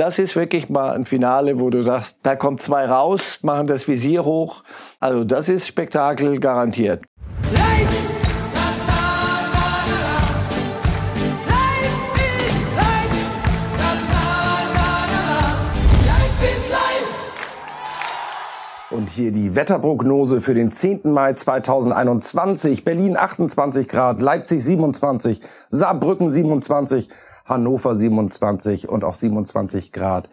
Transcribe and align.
das 0.00 0.18
ist 0.18 0.34
wirklich 0.34 0.70
mal 0.70 0.92
ein 0.92 1.04
Finale, 1.04 1.60
wo 1.60 1.68
du 1.68 1.82
sagst, 1.82 2.16
da 2.22 2.34
kommt 2.34 2.62
zwei 2.62 2.86
raus, 2.86 3.38
machen 3.42 3.66
das 3.66 3.86
Visier 3.86 4.24
hoch. 4.24 4.62
Also 4.98 5.24
das 5.24 5.50
ist 5.50 5.66
Spektakel 5.66 6.40
garantiert. 6.40 7.04
Und 18.90 19.10
hier 19.10 19.32
die 19.32 19.54
Wetterprognose 19.54 20.40
für 20.40 20.54
den 20.54 20.72
10. 20.72 21.12
Mai 21.12 21.34
2021. 21.34 22.84
Berlin 22.84 23.18
28 23.18 23.86
Grad, 23.86 24.22
Leipzig 24.22 24.64
27, 24.64 25.40
Saarbrücken 25.68 26.30
27, 26.30 27.08
Hannover 27.44 27.96
27 27.96 28.88
und 28.88 29.04
auch 29.04 29.14
27 29.14 29.92
Grad 29.92 30.28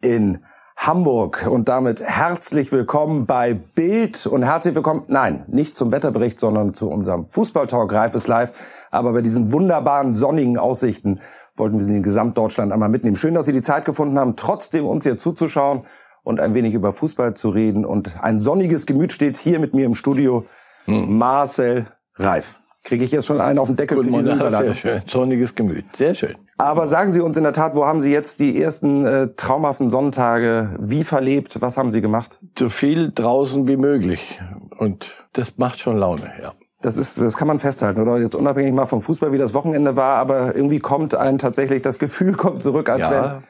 in 0.00 0.44
Hamburg. 0.76 1.46
Und 1.48 1.68
damit 1.68 2.00
herzlich 2.00 2.72
willkommen 2.72 3.26
bei 3.26 3.54
Bild 3.54 4.26
und 4.26 4.42
herzlich 4.42 4.74
willkommen, 4.74 5.04
nein, 5.08 5.44
nicht 5.48 5.76
zum 5.76 5.92
Wetterbericht, 5.92 6.40
sondern 6.40 6.74
zu 6.74 6.90
unserem 6.90 7.24
Fußballtalk 7.24 7.92
Reif 7.92 8.26
live. 8.26 8.52
Aber 8.90 9.12
bei 9.12 9.22
diesen 9.22 9.52
wunderbaren 9.52 10.14
sonnigen 10.14 10.58
Aussichten 10.58 11.20
wollten 11.56 11.78
wir 11.78 11.86
Sie 11.86 11.96
in 11.96 12.02
Gesamtdeutschland 12.02 12.72
einmal 12.72 12.88
mitnehmen. 12.88 13.16
Schön, 13.16 13.34
dass 13.34 13.46
Sie 13.46 13.52
die 13.52 13.62
Zeit 13.62 13.84
gefunden 13.84 14.18
haben, 14.18 14.36
trotzdem 14.36 14.86
uns 14.86 15.04
hier 15.04 15.18
zuzuschauen 15.18 15.82
und 16.22 16.40
ein 16.40 16.54
wenig 16.54 16.74
über 16.74 16.92
Fußball 16.92 17.34
zu 17.34 17.50
reden. 17.50 17.84
Und 17.84 18.22
ein 18.22 18.40
sonniges 18.40 18.86
Gemüt 18.86 19.12
steht 19.12 19.36
hier 19.36 19.60
mit 19.60 19.74
mir 19.74 19.86
im 19.86 19.94
Studio. 19.94 20.46
Hm. 20.86 21.16
Marcel 21.16 21.86
Reif. 22.16 22.61
Kriege 22.84 23.04
ich 23.04 23.12
jetzt 23.12 23.26
schon 23.26 23.40
einen 23.40 23.58
auf 23.58 23.68
den 23.68 23.76
Deckel 23.76 23.96
Guten 23.96 24.10
für 24.10 24.18
diese 24.18 24.32
Überleitung? 24.32 24.74
Sehr 24.74 24.74
schön. 24.74 25.02
Sonniges 25.06 25.54
Gemüt. 25.54 25.84
Sehr 25.94 26.14
schön. 26.14 26.34
Aber 26.58 26.88
sagen 26.88 27.12
Sie 27.12 27.20
uns 27.20 27.36
in 27.36 27.44
der 27.44 27.52
Tat, 27.52 27.76
wo 27.76 27.86
haben 27.86 28.02
Sie 28.02 28.12
jetzt 28.12 28.40
die 28.40 28.60
ersten 28.60 29.04
äh, 29.04 29.28
traumhaften 29.36 29.88
Sonntage 29.88 30.76
wie 30.80 31.04
verlebt? 31.04 31.60
Was 31.60 31.76
haben 31.76 31.92
Sie 31.92 32.00
gemacht? 32.00 32.40
So 32.58 32.68
viel 32.68 33.12
draußen 33.12 33.68
wie 33.68 33.76
möglich. 33.76 34.40
Und 34.78 35.14
das 35.32 35.58
macht 35.58 35.78
schon 35.78 35.96
Laune, 35.96 36.32
ja. 36.40 36.54
Das 36.80 36.96
ist, 36.96 37.20
das 37.20 37.36
kann 37.36 37.46
man 37.46 37.60
festhalten, 37.60 38.00
oder? 38.02 38.18
Jetzt 38.18 38.34
unabhängig 38.34 38.74
mal 38.74 38.86
vom 38.86 39.02
Fußball, 39.02 39.30
wie 39.30 39.38
das 39.38 39.54
Wochenende 39.54 39.94
war, 39.94 40.16
aber 40.16 40.56
irgendwie 40.56 40.80
kommt 40.80 41.14
ein 41.14 41.38
tatsächlich 41.38 41.82
das 41.82 42.00
Gefühl 42.00 42.32
kommt 42.36 42.62
zurück, 42.64 42.88
als 42.88 43.00
ja. 43.00 43.10
wenn 43.10 43.44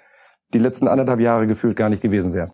die 0.52 0.58
letzten 0.58 0.86
anderthalb 0.86 1.20
Jahre 1.20 1.46
gefühlt 1.46 1.76
gar 1.76 1.88
nicht 1.88 2.02
gewesen 2.02 2.34
wären. 2.34 2.52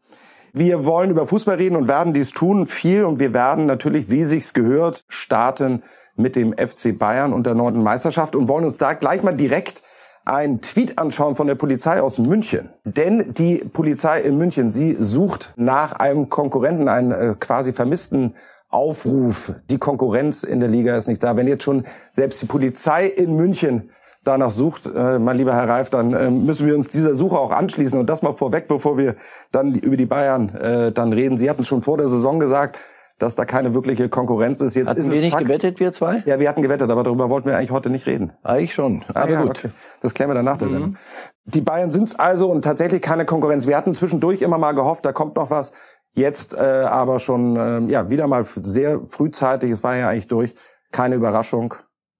Wir 0.52 0.84
wollen 0.84 1.10
über 1.10 1.26
Fußball 1.26 1.56
reden 1.56 1.76
und 1.76 1.88
werden 1.88 2.14
dies 2.14 2.30
tun 2.30 2.68
viel 2.68 3.04
und 3.04 3.18
wir 3.18 3.34
werden 3.34 3.66
natürlich, 3.66 4.08
wie 4.10 4.24
sich's 4.24 4.54
gehört, 4.54 5.02
starten 5.08 5.82
mit 6.18 6.36
dem 6.36 6.52
FC 6.52 6.98
Bayern 6.98 7.32
und 7.32 7.46
der 7.46 7.54
neunten 7.54 7.82
Meisterschaft 7.82 8.36
und 8.36 8.48
wollen 8.48 8.64
uns 8.64 8.76
da 8.76 8.92
gleich 8.92 9.22
mal 9.22 9.36
direkt 9.36 9.82
einen 10.24 10.60
Tweet 10.60 10.98
anschauen 10.98 11.36
von 11.36 11.46
der 11.46 11.54
Polizei 11.54 12.02
aus 12.02 12.18
München. 12.18 12.68
Denn 12.84 13.32
die 13.34 13.58
Polizei 13.72 14.20
in 14.20 14.36
München, 14.36 14.72
sie 14.72 14.96
sucht 14.98 15.54
nach 15.56 15.92
einem 15.92 16.28
Konkurrenten, 16.28 16.88
einen 16.88 17.12
äh, 17.12 17.34
quasi 17.38 17.72
vermissten 17.72 18.34
Aufruf. 18.68 19.52
Die 19.70 19.78
Konkurrenz 19.78 20.42
in 20.42 20.60
der 20.60 20.68
Liga 20.68 20.96
ist 20.96 21.08
nicht 21.08 21.22
da. 21.22 21.36
Wenn 21.36 21.48
jetzt 21.48 21.64
schon 21.64 21.84
selbst 22.12 22.42
die 22.42 22.46
Polizei 22.46 23.06
in 23.06 23.34
München 23.36 23.90
danach 24.24 24.50
sucht, 24.50 24.84
äh, 24.86 25.18
mein 25.18 25.38
lieber 25.38 25.54
Herr 25.54 25.68
Reif, 25.68 25.88
dann 25.88 26.12
äh, 26.12 26.30
müssen 26.30 26.66
wir 26.66 26.76
uns 26.76 26.88
dieser 26.88 27.14
Suche 27.14 27.38
auch 27.38 27.50
anschließen. 27.50 27.98
Und 27.98 28.10
das 28.10 28.20
mal 28.20 28.34
vorweg, 28.34 28.68
bevor 28.68 28.98
wir 28.98 29.16
dann 29.50 29.74
über 29.74 29.96
die 29.96 30.04
Bayern 30.04 30.50
äh, 30.50 30.92
dann 30.92 31.14
reden. 31.14 31.38
Sie 31.38 31.48
hatten 31.48 31.64
schon 31.64 31.80
vor 31.80 31.96
der 31.96 32.08
Saison 32.08 32.38
gesagt, 32.38 32.78
dass 33.18 33.34
da 33.34 33.44
keine 33.44 33.74
wirkliche 33.74 34.08
Konkurrenz 34.08 34.60
ist. 34.60 34.74
Jetzt 34.74 34.88
hatten 34.88 35.00
ist 35.00 35.10
wir 35.10 35.20
nicht 35.20 35.32
Fakt. 35.32 35.44
gewettet, 35.44 35.80
wir 35.80 35.92
zwei? 35.92 36.22
Ja, 36.24 36.38
wir 36.38 36.48
hatten 36.48 36.62
gewettet, 36.62 36.90
aber 36.90 37.02
darüber 37.02 37.28
wollten 37.28 37.48
wir 37.48 37.56
eigentlich 37.56 37.72
heute 37.72 37.90
nicht 37.90 38.06
reden. 38.06 38.32
Eigentlich 38.42 38.74
schon. 38.74 39.04
Aber 39.08 39.20
ah, 39.20 39.28
ja, 39.28 39.42
gut. 39.42 39.58
Okay. 39.58 39.70
Das 40.00 40.14
klären 40.14 40.30
wir 40.30 40.34
dann 40.34 40.44
nach 40.44 40.58
der 40.58 40.68
mhm. 40.68 40.72
Sendung. 40.72 40.96
Die 41.44 41.60
Bayern 41.60 41.92
sind's 41.92 42.14
also 42.14 42.50
und 42.50 42.62
tatsächlich 42.62 43.02
keine 43.02 43.24
Konkurrenz. 43.24 43.66
Wir 43.66 43.76
hatten 43.76 43.94
zwischendurch 43.94 44.42
immer 44.42 44.58
mal 44.58 44.72
gehofft, 44.72 45.04
da 45.04 45.12
kommt 45.12 45.36
noch 45.36 45.50
was. 45.50 45.72
Jetzt 46.12 46.54
äh, 46.54 46.58
aber 46.58 47.20
schon 47.20 47.56
äh, 47.56 47.90
ja 47.90 48.08
wieder 48.10 48.26
mal 48.28 48.44
sehr 48.44 49.00
frühzeitig. 49.04 49.70
Es 49.70 49.82
war 49.82 49.96
ja 49.96 50.08
eigentlich 50.08 50.28
durch. 50.28 50.54
Keine 50.90 51.16
Überraschung. 51.16 51.74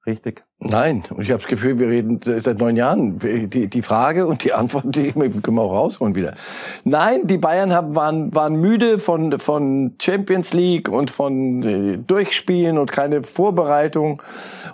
Richtig. 0.06 0.44
Nein, 0.61 1.05
und 1.11 1.23
ich 1.23 1.31
habe 1.31 1.41
das 1.41 1.49
Gefühl, 1.49 1.79
wir 1.79 1.89
reden 1.89 2.19
seit 2.25 2.59
neun 2.59 2.75
Jahren. 2.75 3.21
Die, 3.21 3.69
die 3.69 3.83
Frage 3.83 4.27
und 4.27 4.43
die 4.43 4.53
Antwort, 4.53 4.87
die 4.89 5.13
können 5.13 5.55
wir 5.55 5.63
auch 5.63 5.73
rausholen 5.73 6.17
wieder. 6.17 6.35
Nein, 6.83 7.29
die 7.29 7.39
Bayern 7.39 7.73
haben, 7.73 7.95
waren, 7.95 8.35
waren 8.35 8.57
müde 8.57 8.99
von, 8.99 9.39
von 9.39 9.95
Champions 10.01 10.55
League 10.55 10.89
und 10.89 11.13
von 11.13 11.63
äh, 11.63 11.99
Durchspielen 11.99 12.77
und 12.77 12.91
keine 12.91 13.23
Vorbereitung. 13.23 14.21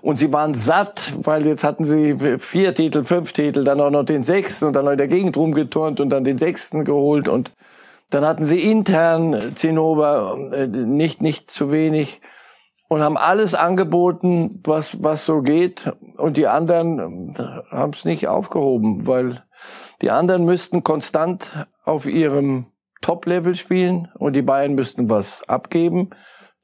Und 0.01 0.19
sie 0.19 0.33
waren 0.33 0.55
satt, 0.55 1.13
weil 1.23 1.45
jetzt 1.45 1.65
hatten 1.65 1.85
sie 1.85 2.39
vier 2.39 2.75
Titel, 2.75 3.05
fünf 3.05 3.35
Titel, 3.35 3.63
dann 3.63 3.79
auch 3.79 3.91
noch 3.91 4.05
den 4.05 4.25
sechsten 4.25 4.65
und 4.65 4.73
dann 4.73 4.87
noch 4.87 4.93
in 4.93 4.99
der 4.99 5.09
Gegend 5.09 5.37
rumgeturnt 5.37 6.01
und 6.01 6.09
dann 6.09 6.25
den 6.25 6.39
sechsten 6.39 6.87
geholt. 6.87 7.29
Und 7.29 7.53
dann 8.09 8.25
hatten 8.25 8.45
sie 8.45 8.71
intern 8.71 9.53
Zinnober 9.55 10.39
äh, 10.51 10.67
nicht, 10.67 11.21
nicht 11.21 11.51
zu 11.51 11.71
wenig 11.71 12.23
und 12.95 13.03
haben 13.03 13.17
alles 13.17 13.57
angeboten, 13.57 14.61
was, 14.63 15.03
was 15.03 15.27
so 15.27 15.43
geht. 15.43 15.93
Und 16.17 16.37
die 16.37 16.47
anderen 16.47 17.35
haben 17.69 17.93
es 17.93 18.05
nicht 18.05 18.29
aufgehoben, 18.29 19.05
weil 19.09 19.43
die 20.01 20.13
anderen 20.13 20.45
müssten 20.45 20.85
konstant 20.85 21.51
auf 21.83 22.07
ihrem 22.07 22.67
Top-Level 23.01 23.57
spielen 23.57 24.13
und 24.15 24.37
die 24.37 24.43
Bayern 24.43 24.77
müssten 24.77 25.11
was 25.11 25.43
abgeben. 25.49 26.11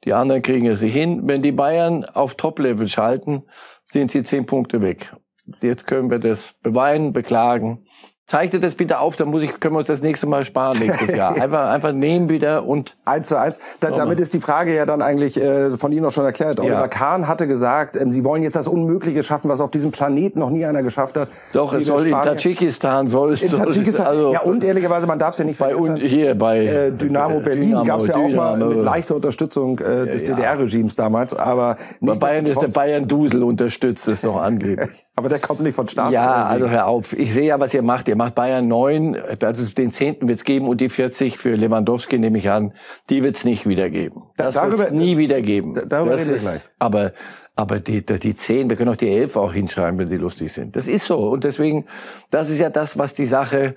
Die 0.05 0.13
anderen 0.13 0.41
kriegen 0.41 0.67
es 0.67 0.81
nicht 0.81 0.93
hin. 0.93 1.23
Wenn 1.25 1.41
die 1.41 1.51
Bayern 1.51 2.05
auf 2.05 2.35
Top-Level 2.35 2.87
schalten, 2.87 3.43
sind 3.85 4.09
sie 4.09 4.23
zehn 4.23 4.45
Punkte 4.45 4.81
weg. 4.81 5.13
Jetzt 5.61 5.85
können 5.85 6.09
wir 6.09 6.19
das 6.19 6.53
beweinen, 6.63 7.11
beklagen 7.11 7.83
zeichnet 8.27 8.63
das 8.63 8.75
bitte 8.75 8.99
auf, 8.99 9.17
dann 9.17 9.29
muss 9.29 9.43
ich, 9.43 9.59
können 9.59 9.75
wir 9.75 9.79
uns 9.79 9.87
das 9.87 10.01
nächste 10.01 10.25
Mal 10.25 10.45
sparen 10.45 10.77
nächstes 10.79 11.15
Jahr. 11.15 11.35
Einfach, 11.41 11.71
einfach 11.71 11.91
nehmen 11.91 12.29
wieder 12.29 12.65
und. 12.65 12.95
Eins 13.03 13.27
zu 13.27 13.37
eins. 13.37 13.57
Da, 13.79 13.91
damit 13.91 14.19
ist 14.19 14.33
die 14.33 14.39
Frage 14.39 14.73
ja 14.73 14.85
dann 14.85 15.01
eigentlich 15.01 15.41
äh, 15.41 15.77
von 15.77 15.91
Ihnen 15.91 16.05
auch 16.05 16.11
schon 16.11 16.23
erklärt. 16.23 16.59
Oliver 16.59 16.81
ja. 16.81 16.87
Kahn 16.87 17.27
hatte 17.27 17.47
gesagt, 17.47 17.95
ähm, 17.95 18.11
Sie 18.11 18.23
wollen 18.23 18.43
jetzt 18.43 18.55
das 18.55 18.67
Unmögliche 18.67 19.23
schaffen, 19.23 19.49
was 19.49 19.59
auf 19.59 19.71
diesem 19.71 19.91
Planeten 19.91 20.39
noch 20.39 20.49
nie 20.49 20.65
einer 20.65 20.83
geschafft 20.83 21.17
hat. 21.17 21.29
Doch, 21.51 21.73
es 21.73 21.85
soll 21.85 22.05
in 22.05 22.11
Tadschikistan 22.11 23.07
soll 23.07 23.33
es. 23.33 23.41
In 23.41 23.51
Tadschikistan. 23.51 24.07
Also, 24.07 24.33
ja, 24.33 24.41
und 24.41 24.63
ehrlicherweise, 24.63 25.07
man 25.07 25.19
darf 25.19 25.31
es 25.31 25.39
ja 25.39 25.45
nicht 25.45 25.57
vergessen. 25.57 25.95
Bei, 25.95 26.07
hier 26.07 26.35
bei 26.35 26.65
äh, 26.65 26.91
Dynamo 26.91 27.39
Berlin 27.39 27.83
gab 27.83 28.01
es 28.01 28.07
ja 28.07 28.15
auch 28.15 28.29
mal 28.29 28.57
mit 28.57 28.81
leichter 28.81 29.15
Unterstützung 29.15 29.79
äh, 29.79 30.05
des 30.07 30.23
ja, 30.23 30.35
DDR-Regimes 30.35 30.95
damals. 30.95 31.33
Aber 31.33 31.75
bei 31.99 32.15
Bayern 32.15 32.45
ist 32.45 32.61
der 32.61 32.67
Bayern 32.67 33.07
Dusel 33.07 33.43
unterstützt, 33.43 34.07
ist 34.07 34.23
noch 34.23 34.41
angeblich. 34.41 34.89
Aber 35.15 35.27
der 35.27 35.39
kommt 35.39 35.59
nicht 35.59 35.75
von 35.75 35.87
Staats. 35.87 36.11
Ja, 36.11 36.45
also 36.45 36.69
hör 36.69 36.87
auf. 36.87 37.13
Ich 37.13 37.33
sehe 37.33 37.45
ja, 37.45 37.59
was 37.59 37.73
ihr 37.73 37.81
macht. 37.81 38.07
Ihr 38.11 38.17
macht 38.17 38.35
Bayern 38.35 38.67
9, 38.67 39.15
also 39.41 39.65
den 39.67 39.89
10. 39.89 40.27
wird's 40.27 40.43
geben 40.43 40.67
und 40.67 40.81
die 40.81 40.89
40 40.89 41.37
für 41.37 41.55
Lewandowski 41.55 42.19
nehme 42.19 42.39
ich 42.39 42.49
an, 42.49 42.73
die 43.09 43.23
wird's 43.23 43.45
nicht 43.45 43.65
wiedergeben. 43.65 44.23
Das 44.35 44.55
da, 44.55 44.69
wird's 44.69 44.91
nie 44.91 45.17
wiedergeben. 45.17 45.75
Da, 45.75 45.85
darüber 45.85 46.17
reden 46.17 46.31
wir 46.31 46.39
gleich. 46.39 46.61
Aber, 46.77 47.13
aber 47.55 47.79
die, 47.79 48.05
die 48.05 48.35
10, 48.35 48.69
wir 48.69 48.75
können 48.75 48.89
auch 48.89 48.97
die 48.97 49.09
11 49.09 49.37
auch 49.37 49.53
hinschreiben, 49.53 49.97
wenn 49.97 50.09
die 50.09 50.17
lustig 50.17 50.51
sind. 50.51 50.75
Das 50.75 50.87
ist 50.87 51.05
so. 51.05 51.19
Und 51.19 51.45
deswegen, 51.45 51.85
das 52.31 52.49
ist 52.49 52.59
ja 52.59 52.69
das, 52.69 52.97
was 52.97 53.13
die 53.13 53.27
Sache 53.27 53.75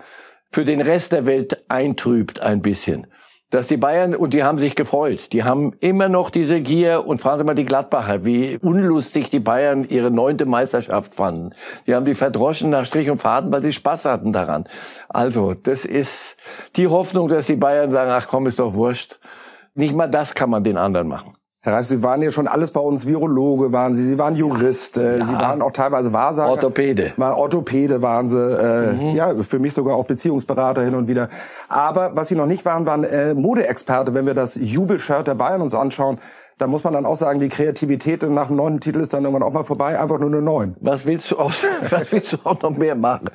für 0.50 0.64
den 0.64 0.80
Rest 0.80 1.12
der 1.12 1.26
Welt 1.26 1.62
eintrübt 1.68 2.40
ein 2.40 2.60
bisschen 2.60 3.06
dass 3.54 3.68
die 3.68 3.76
Bayern, 3.76 4.16
und 4.16 4.34
die 4.34 4.42
haben 4.42 4.58
sich 4.58 4.74
gefreut, 4.74 5.32
die 5.32 5.44
haben 5.44 5.74
immer 5.78 6.08
noch 6.08 6.30
diese 6.30 6.60
Gier, 6.60 7.06
und 7.06 7.20
fragen 7.20 7.38
Sie 7.38 7.44
mal 7.44 7.54
die 7.54 7.64
Gladbacher, 7.64 8.24
wie 8.24 8.58
unlustig 8.60 9.30
die 9.30 9.38
Bayern 9.38 9.86
ihre 9.88 10.10
neunte 10.10 10.44
Meisterschaft 10.44 11.14
fanden. 11.14 11.54
Die 11.86 11.94
haben 11.94 12.04
die 12.04 12.16
verdroschen 12.16 12.70
nach 12.70 12.84
Strich 12.84 13.08
und 13.10 13.18
Faden, 13.18 13.52
weil 13.52 13.62
sie 13.62 13.72
Spaß 13.72 14.06
hatten 14.06 14.32
daran. 14.32 14.64
Also, 15.08 15.54
das 15.54 15.84
ist 15.84 16.36
die 16.74 16.88
Hoffnung, 16.88 17.28
dass 17.28 17.46
die 17.46 17.54
Bayern 17.54 17.92
sagen, 17.92 18.10
ach 18.12 18.26
komm, 18.26 18.48
ist 18.48 18.58
doch 18.58 18.74
wurscht. 18.74 19.20
Nicht 19.76 19.94
mal 19.94 20.08
das 20.08 20.34
kann 20.34 20.50
man 20.50 20.64
den 20.64 20.76
anderen 20.76 21.06
machen. 21.06 21.36
Herr 21.64 21.72
Reif, 21.72 21.86
Sie 21.86 22.02
waren 22.02 22.20
ja 22.20 22.30
schon 22.30 22.46
alles 22.46 22.70
bei 22.70 22.80
uns. 22.80 23.06
Virologe 23.06 23.72
waren 23.72 23.94
Sie, 23.94 24.06
Sie 24.06 24.18
waren 24.18 24.36
Jurist, 24.36 24.98
äh, 24.98 25.18
ja. 25.18 25.24
Sie 25.24 25.32
waren 25.32 25.62
auch 25.62 25.70
teilweise 25.70 26.12
Wahrsager. 26.12 26.50
Orthopäde. 26.50 27.14
Mal 27.16 27.32
Orthopäde 27.32 28.02
waren 28.02 28.28
Sie, 28.28 28.38
äh, 28.38 28.92
mhm. 28.92 29.16
ja, 29.16 29.34
für 29.42 29.58
mich 29.58 29.72
sogar 29.72 29.96
auch 29.96 30.04
Beziehungsberater 30.04 30.82
hin 30.82 30.94
und 30.94 31.08
wieder. 31.08 31.30
Aber 31.70 32.14
was 32.14 32.28
Sie 32.28 32.34
noch 32.34 32.44
nicht 32.44 32.66
waren, 32.66 32.84
waren 32.84 33.04
äh, 33.04 33.32
Modeexperte, 33.32 34.12
wenn 34.12 34.26
wir 34.26 34.34
das 34.34 34.56
Jubelshirt 34.56 35.26
der 35.26 35.36
Bayern 35.36 35.62
uns 35.62 35.74
anschauen 35.74 36.18
da 36.58 36.66
muss 36.66 36.84
man 36.84 36.92
dann 36.92 37.06
auch 37.06 37.16
sagen, 37.16 37.40
die 37.40 37.48
Kreativität 37.48 38.22
nach 38.22 38.46
dem 38.46 38.56
neunten 38.56 38.80
Titel 38.80 39.00
ist 39.00 39.12
dann 39.12 39.24
irgendwann 39.24 39.42
auch 39.42 39.52
mal 39.52 39.64
vorbei, 39.64 39.98
einfach 39.98 40.18
nur 40.18 40.28
eine 40.28 40.42
neun. 40.42 40.76
Was 40.80 41.04
willst 41.06 41.30
du 41.30 41.38
auch, 41.38 41.52
was 41.90 42.12
willst 42.12 42.32
du 42.32 42.36
auch 42.44 42.60
noch 42.62 42.76
mehr 42.76 42.94
machen? 42.94 43.30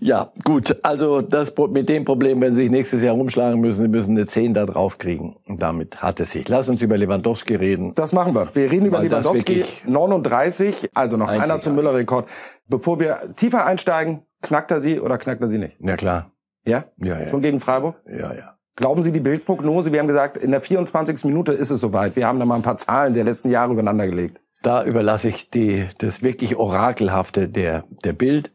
Ja, 0.00 0.32
gut, 0.44 0.76
also 0.82 1.20
das 1.20 1.52
mit 1.70 1.88
dem 1.88 2.04
Problem, 2.04 2.40
wenn 2.40 2.54
sie 2.54 2.62
sich 2.62 2.70
nächstes 2.70 3.02
Jahr 3.02 3.14
rumschlagen 3.14 3.60
müssen, 3.60 3.82
sie 3.82 3.88
müssen 3.88 4.10
eine 4.12 4.26
zehn 4.26 4.54
da 4.54 4.66
drauf 4.66 4.98
kriegen. 4.98 5.36
Und 5.46 5.62
damit 5.62 6.02
hat 6.02 6.20
es 6.20 6.32
sich. 6.32 6.48
Lass 6.48 6.68
uns 6.68 6.82
über 6.82 6.96
Lewandowski 6.96 7.54
reden. 7.54 7.94
Das 7.94 8.12
machen 8.12 8.34
wir. 8.34 8.48
Wir 8.54 8.70
reden 8.70 8.86
über 8.86 8.98
Weil 8.98 9.08
Lewandowski. 9.08 9.64
39, 9.86 10.90
also 10.94 11.16
noch 11.16 11.28
einer 11.28 11.60
zum 11.60 11.74
Müller-Rekord. 11.74 12.28
Bevor 12.68 12.98
wir 12.98 13.34
tiefer 13.36 13.66
einsteigen, 13.66 14.22
knackt 14.42 14.70
er 14.70 14.80
sie 14.80 15.00
oder 15.00 15.18
knackt 15.18 15.40
er 15.40 15.48
sie 15.48 15.58
nicht? 15.58 15.76
Ja, 15.80 15.96
klar. 15.96 16.30
Ja? 16.66 16.84
Ja, 16.96 17.20
ja. 17.20 17.28
Schon 17.28 17.42
gegen 17.42 17.60
Freiburg? 17.60 17.96
Ja, 18.06 18.34
ja. 18.34 18.53
Glauben 18.76 19.04
Sie 19.04 19.12
die 19.12 19.20
Bildprognose? 19.20 19.92
Wir 19.92 20.00
haben 20.00 20.08
gesagt, 20.08 20.36
in 20.36 20.50
der 20.50 20.60
24. 20.60 21.24
Minute 21.24 21.52
ist 21.52 21.70
es 21.70 21.80
soweit. 21.80 22.16
Wir 22.16 22.26
haben 22.26 22.40
da 22.40 22.44
mal 22.44 22.56
ein 22.56 22.62
paar 22.62 22.76
Zahlen 22.76 23.14
der 23.14 23.24
letzten 23.24 23.50
Jahre 23.50 23.72
übereinander 23.72 24.06
gelegt. 24.06 24.40
Da 24.62 24.82
überlasse 24.82 25.28
ich 25.28 25.50
die, 25.50 25.86
das 25.98 26.22
wirklich 26.22 26.56
Orakelhafte 26.56 27.48
der, 27.48 27.84
der 28.02 28.12
Bild. 28.14 28.52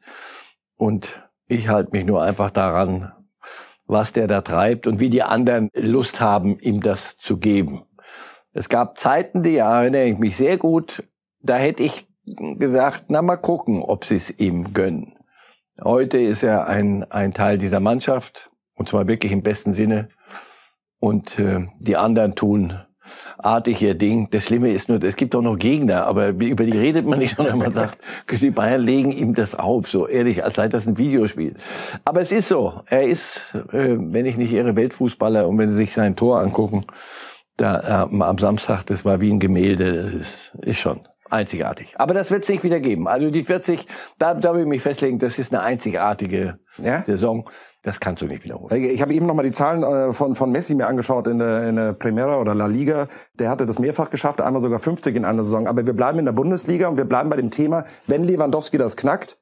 Und 0.76 1.30
ich 1.48 1.70
halte 1.70 1.92
mich 1.92 2.06
nur 2.06 2.22
einfach 2.22 2.50
daran, 2.50 3.14
was 3.86 4.12
der 4.12 4.28
da 4.28 4.42
treibt 4.42 4.88
und 4.88 5.00
wie 5.00 5.10
die 5.10 5.24
anderen 5.24 5.70
Lust 5.74 6.20
haben, 6.20 6.60
ihm 6.60 6.82
das 6.82 7.18
zu 7.18 7.38
geben. 7.38 7.84
Es 8.52 8.68
gab 8.68 8.98
Zeiten, 8.98 9.42
die 9.42 9.58
erinnere 9.58 10.06
ich 10.06 10.18
mich 10.18 10.36
sehr 10.36 10.58
gut, 10.58 11.04
da 11.42 11.56
hätte 11.56 11.84
ich 11.84 12.08
gesagt, 12.26 13.06
na 13.08 13.22
mal 13.22 13.38
gucken, 13.38 13.82
ob 13.82 14.04
sie 14.04 14.16
es 14.16 14.38
ihm 14.40 14.74
gönnen. 14.74 15.16
Heute 15.82 16.18
ist 16.18 16.44
er 16.44 16.68
ein, 16.68 17.10
ein 17.10 17.34
Teil 17.34 17.58
dieser 17.58 17.80
Mannschaft, 17.80 18.52
und 18.80 18.88
zwar 18.88 19.08
wirklich 19.08 19.32
im 19.32 19.44
besten 19.44 19.74
Sinne. 19.74 20.10
Und 21.00 21.38
äh, 21.38 21.68
die 21.80 21.98
anderen 21.98 22.36
tun 22.36 22.80
artig 23.38 23.82
ihr 23.82 23.96
Ding. 23.96 24.30
Das 24.32 24.46
Schlimme 24.46 24.72
ist 24.72 24.90
nur, 24.90 25.02
es 25.04 25.16
gibt 25.16 25.36
auch 25.36 25.42
noch 25.42 25.58
Gegner, 25.58 26.06
aber 26.06 26.30
über 26.30 26.64
die 26.64 26.78
redet 26.78 27.06
man 27.06 27.20
nicht, 27.20 27.36
sondern 27.36 27.58
man 27.58 27.74
sagt, 27.74 27.98
die 28.32 28.52
Bayern 28.52 28.82
legen 28.82 29.12
ihm 29.12 29.34
das 29.34 29.56
auf, 29.56 29.90
so 29.90 30.08
ehrlich, 30.08 30.44
als 30.44 30.56
sei 30.56 30.68
das 30.68 30.88
ein 30.88 30.98
Videospiel. 30.98 31.56
Aber 32.06 32.22
es 32.22 32.32
ist 32.32 32.48
so. 32.48 32.82
Er 32.88 33.04
ist, 33.04 33.54
äh, 33.72 33.96
wenn 33.98 34.26
ich 34.26 34.38
nicht 34.38 34.54
irre, 34.54 34.76
Weltfußballer 34.76 35.48
und 35.48 35.58
wenn 35.58 35.70
Sie 35.70 35.76
sich 35.76 35.94
sein 35.94 36.16
Tor 36.16 36.40
angucken, 36.40 36.86
da 37.58 38.08
äh, 38.10 38.24
am 38.24 38.38
Samstag, 38.38 38.84
das 38.84 39.04
war 39.04 39.20
wie 39.20 39.32
ein 39.32 39.40
Gemälde, 39.40 40.04
das 40.04 40.14
ist, 40.14 40.52
ist 40.62 40.80
schon 40.80 41.02
einzigartig. 41.30 41.96
Aber 41.98 42.14
das 42.14 42.32
wird 42.32 42.44
es 42.44 42.50
nicht 42.50 42.64
wieder 42.64 42.80
geben. 42.80 43.08
Also 43.08 43.30
die 43.30 43.44
40, 43.44 43.86
da, 44.18 44.34
da 44.34 44.54
will 44.54 44.62
ich 44.62 44.68
mich 44.68 44.82
festlegen, 44.82 45.20
das 45.20 45.40
ist 45.40 45.54
eine 45.54 45.64
einzigartige 45.64 46.60
ja? 46.82 47.04
Saison. 47.04 47.50
Das 47.82 48.02
kannst 48.02 48.22
du 48.22 48.26
nicht 48.26 48.44
wiederholen. 48.44 48.76
Ich 48.76 49.02
habe 49.02 49.14
eben 49.14 49.26
noch 49.26 49.36
mal 49.36 49.44
die 49.44 49.54
Zahlen 49.54 49.84
äh, 49.84 50.12
von, 50.12 50.36
von 50.36 50.52
Messi 50.52 50.76
mir 50.76 50.88
angeschaut 50.88 51.28
in 51.28 51.40
der, 51.40 51.70
in 51.70 51.78
der 51.78 51.94
Primera 51.94 52.38
oder 52.38 52.54
La 52.54 52.66
Liga. 52.66 53.08
Der 53.36 53.50
hatte 53.50 53.66
das 53.66 53.80
mehrfach 53.80 54.10
geschafft, 54.10 54.42
einmal 54.42 54.62
sogar 54.62 54.80
50 54.80 55.16
in 55.16 55.24
einer 55.24 55.44
Saison. 55.44 55.66
Aber 55.66 55.86
wir 55.86 55.94
bleiben 55.94 56.20
in 56.20 56.26
der 56.26 56.34
Bundesliga 56.34 56.90
und 56.90 56.98
wir 56.98 57.06
bleiben 57.06 57.30
bei 57.30 57.38
dem 57.38 57.52
Thema, 57.52 57.86
wenn 58.06 58.24
Lewandowski 58.24 58.78
das 58.78 58.98
knackt, 58.98 59.38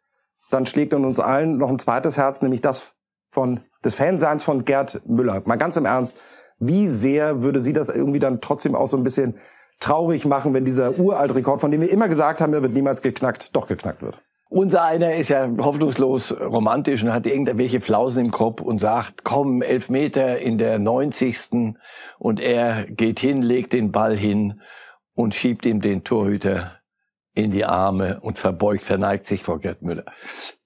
dann 0.52 0.68
schlägt 0.68 0.94
in 0.94 1.04
uns 1.04 1.20
allen 1.20 1.58
noch 1.58 1.70
ein 1.70 1.80
zweites 1.80 2.18
Herz, 2.18 2.42
nämlich 2.42 2.62
das 2.62 2.96
von 3.30 3.62
des 3.84 3.96
Fanseins 3.96 4.44
von 4.44 4.66
Gerd 4.66 5.02
Müller. 5.08 5.42
Mal 5.46 5.58
ganz 5.58 5.76
im 5.76 5.86
Ernst, 5.86 6.20
wie 6.60 6.88
sehr 6.88 7.42
würde 7.42 7.60
Sie 7.60 7.74
das 7.74 7.90
irgendwie 7.90 8.20
dann 8.20 8.40
trotzdem 8.42 8.76
auch 8.76 8.88
so 8.88 8.98
ein 8.98 9.04
bisschen 9.04 9.38
traurig 9.80 10.26
machen, 10.26 10.54
wenn 10.54 10.66
dieser 10.66 10.98
uralt 10.98 11.34
Rekord, 11.36 11.62
von 11.62 11.72
dem 11.72 11.82
wir 11.82 11.92
immer 11.92 12.08
gesagt 12.08 12.42
haben, 12.42 12.54
er 12.54 12.62
wird 12.62 12.74
niemals 12.74 13.02
geknackt, 13.02 13.56
doch 13.56 13.68
geknackt 13.68 14.02
wird? 14.02 14.22
Unser 14.50 14.84
einer 14.84 15.14
ist 15.16 15.28
ja 15.28 15.50
hoffnungslos 15.58 16.34
romantisch 16.40 17.04
und 17.04 17.14
hat 17.14 17.26
irgendwelche 17.26 17.82
Flausen 17.82 18.26
im 18.26 18.32
Kopf 18.32 18.62
und 18.62 18.80
sagt, 18.80 19.26
komm, 19.26 19.62
elf 19.62 19.90
Meter 19.90 20.40
in 20.40 20.58
der 20.58 20.80
90. 20.80 21.76
Und 22.18 22.40
er 22.40 22.86
geht 22.86 23.20
hin, 23.20 23.42
legt 23.42 23.74
den 23.74 23.92
Ball 23.92 24.16
hin 24.16 24.62
und 25.14 25.36
schiebt 25.36 25.66
ihm 25.66 25.82
den 25.82 26.06
Torhüter 26.06 26.77
in 27.38 27.52
die 27.52 27.66
Arme 27.66 28.20
und 28.22 28.40
verbeugt, 28.40 28.84
verneigt 28.84 29.28
sich 29.28 29.44
vor 29.44 29.60
Gerd 29.60 29.84
Müller. 29.84 30.06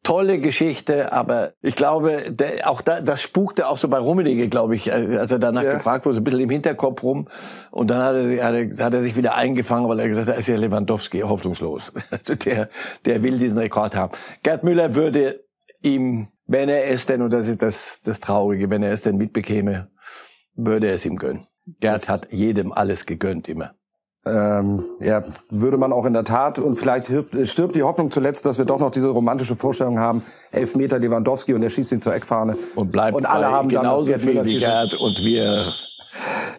Tolle 0.03 0.39
Geschichte, 0.39 1.12
aber 1.12 1.51
ich 1.62 1.75
glaube, 1.75 2.31
der, 2.31 2.69
auch 2.69 2.81
da, 2.81 3.01
das 3.01 3.21
spukte 3.21 3.68
auch 3.68 3.77
so 3.77 3.88
bei 3.88 4.00
Rummenigge, 4.00 4.47
glaube 4.47 4.75
ich, 4.75 4.88
äh, 4.88 5.18
als 5.18 5.31
er 5.31 5.38
danach 5.38 5.63
ja. 5.63 5.73
gefragt 5.73 6.06
wurde, 6.06 6.15
so 6.15 6.21
ein 6.21 6.23
bisschen 6.23 6.39
im 6.39 6.50
Hinterkopf 6.50 7.03
rum. 7.03 7.27
Und 7.71 7.89
dann 7.89 8.01
hat 8.01 8.15
er, 8.15 8.44
hat 8.44 8.56
er, 8.56 8.85
hat 8.85 8.94
er 8.94 9.01
sich 9.01 9.18
wieder 9.18 9.35
eingefangen, 9.35 9.89
weil 9.89 10.00
er 10.00 10.07
gesagt 10.07 10.29
hat, 10.29 10.38
ist 10.38 10.47
ja 10.47 10.56
Lewandowski 10.56 11.19
hoffnungslos. 11.19 11.91
Also 12.12 12.35
der, 12.35 12.69
der 13.06 13.21
will 13.21 13.38
diesen 13.38 13.57
Rekord 13.57 13.95
haben. 13.95 14.13
Gerd 14.44 14.63
Müller 14.63 14.95
würde 14.95 15.44
ihm, 15.81 16.29
wenn 16.47 16.69
er 16.69 16.89
es 16.89 17.06
denn, 17.06 17.21
und 17.21 17.31
das 17.31 17.47
ist 17.47 17.62
das, 17.62 18.00
das 18.03 18.19
Traurige, 18.19 18.69
wenn 18.69 18.83
er 18.83 18.94
es 18.94 19.01
denn 19.01 19.17
mitbekäme, 19.17 19.89
würde 20.56 20.88
er 20.88 20.95
es 20.95 21.06
ihm 21.06 21.17
gönnen. 21.17 21.47
Gerd 21.79 22.03
das 22.03 22.09
hat 22.09 22.31
jedem 22.31 22.71
alles 22.71 23.06
gegönnt 23.06 23.47
immer. 23.47 23.75
Ähm, 24.23 24.83
ja, 25.00 25.21
würde 25.50 25.77
man 25.77 25.91
auch 25.91 26.06
in 26.06 26.13
der 26.13 26.23
Tat 26.23 26.59
und 26.59 26.77
vielleicht 26.77 27.07
hilft, 27.07 27.35
stirbt 27.47 27.73
die 27.73 27.81
Hoffnung 27.81 28.12
zuletzt, 28.12 28.45
dass 28.45 28.59
wir 28.59 28.65
doch 28.65 28.79
noch 28.79 28.91
diese 28.91 29.09
romantische 29.09 29.56
Vorstellung 29.56 29.97
haben, 29.97 30.23
elf 30.51 30.75
Meter 30.75 31.00
Lewandowski 31.00 31.56
und 31.56 31.63
er 31.63 31.71
schießt 31.71 31.91
ihn 31.91 32.01
zur 32.01 32.13
Eckfahne. 32.13 32.56
Und 32.75 32.91
bleibt 32.91 33.18
und 33.18 33.25
alle 33.25 33.51
haben 33.51 33.69
genauso 33.69 34.13
viel 34.13 34.45
wie 34.45 34.59
Gerd 34.59 34.94
und 34.94 35.18
wir 35.23 35.73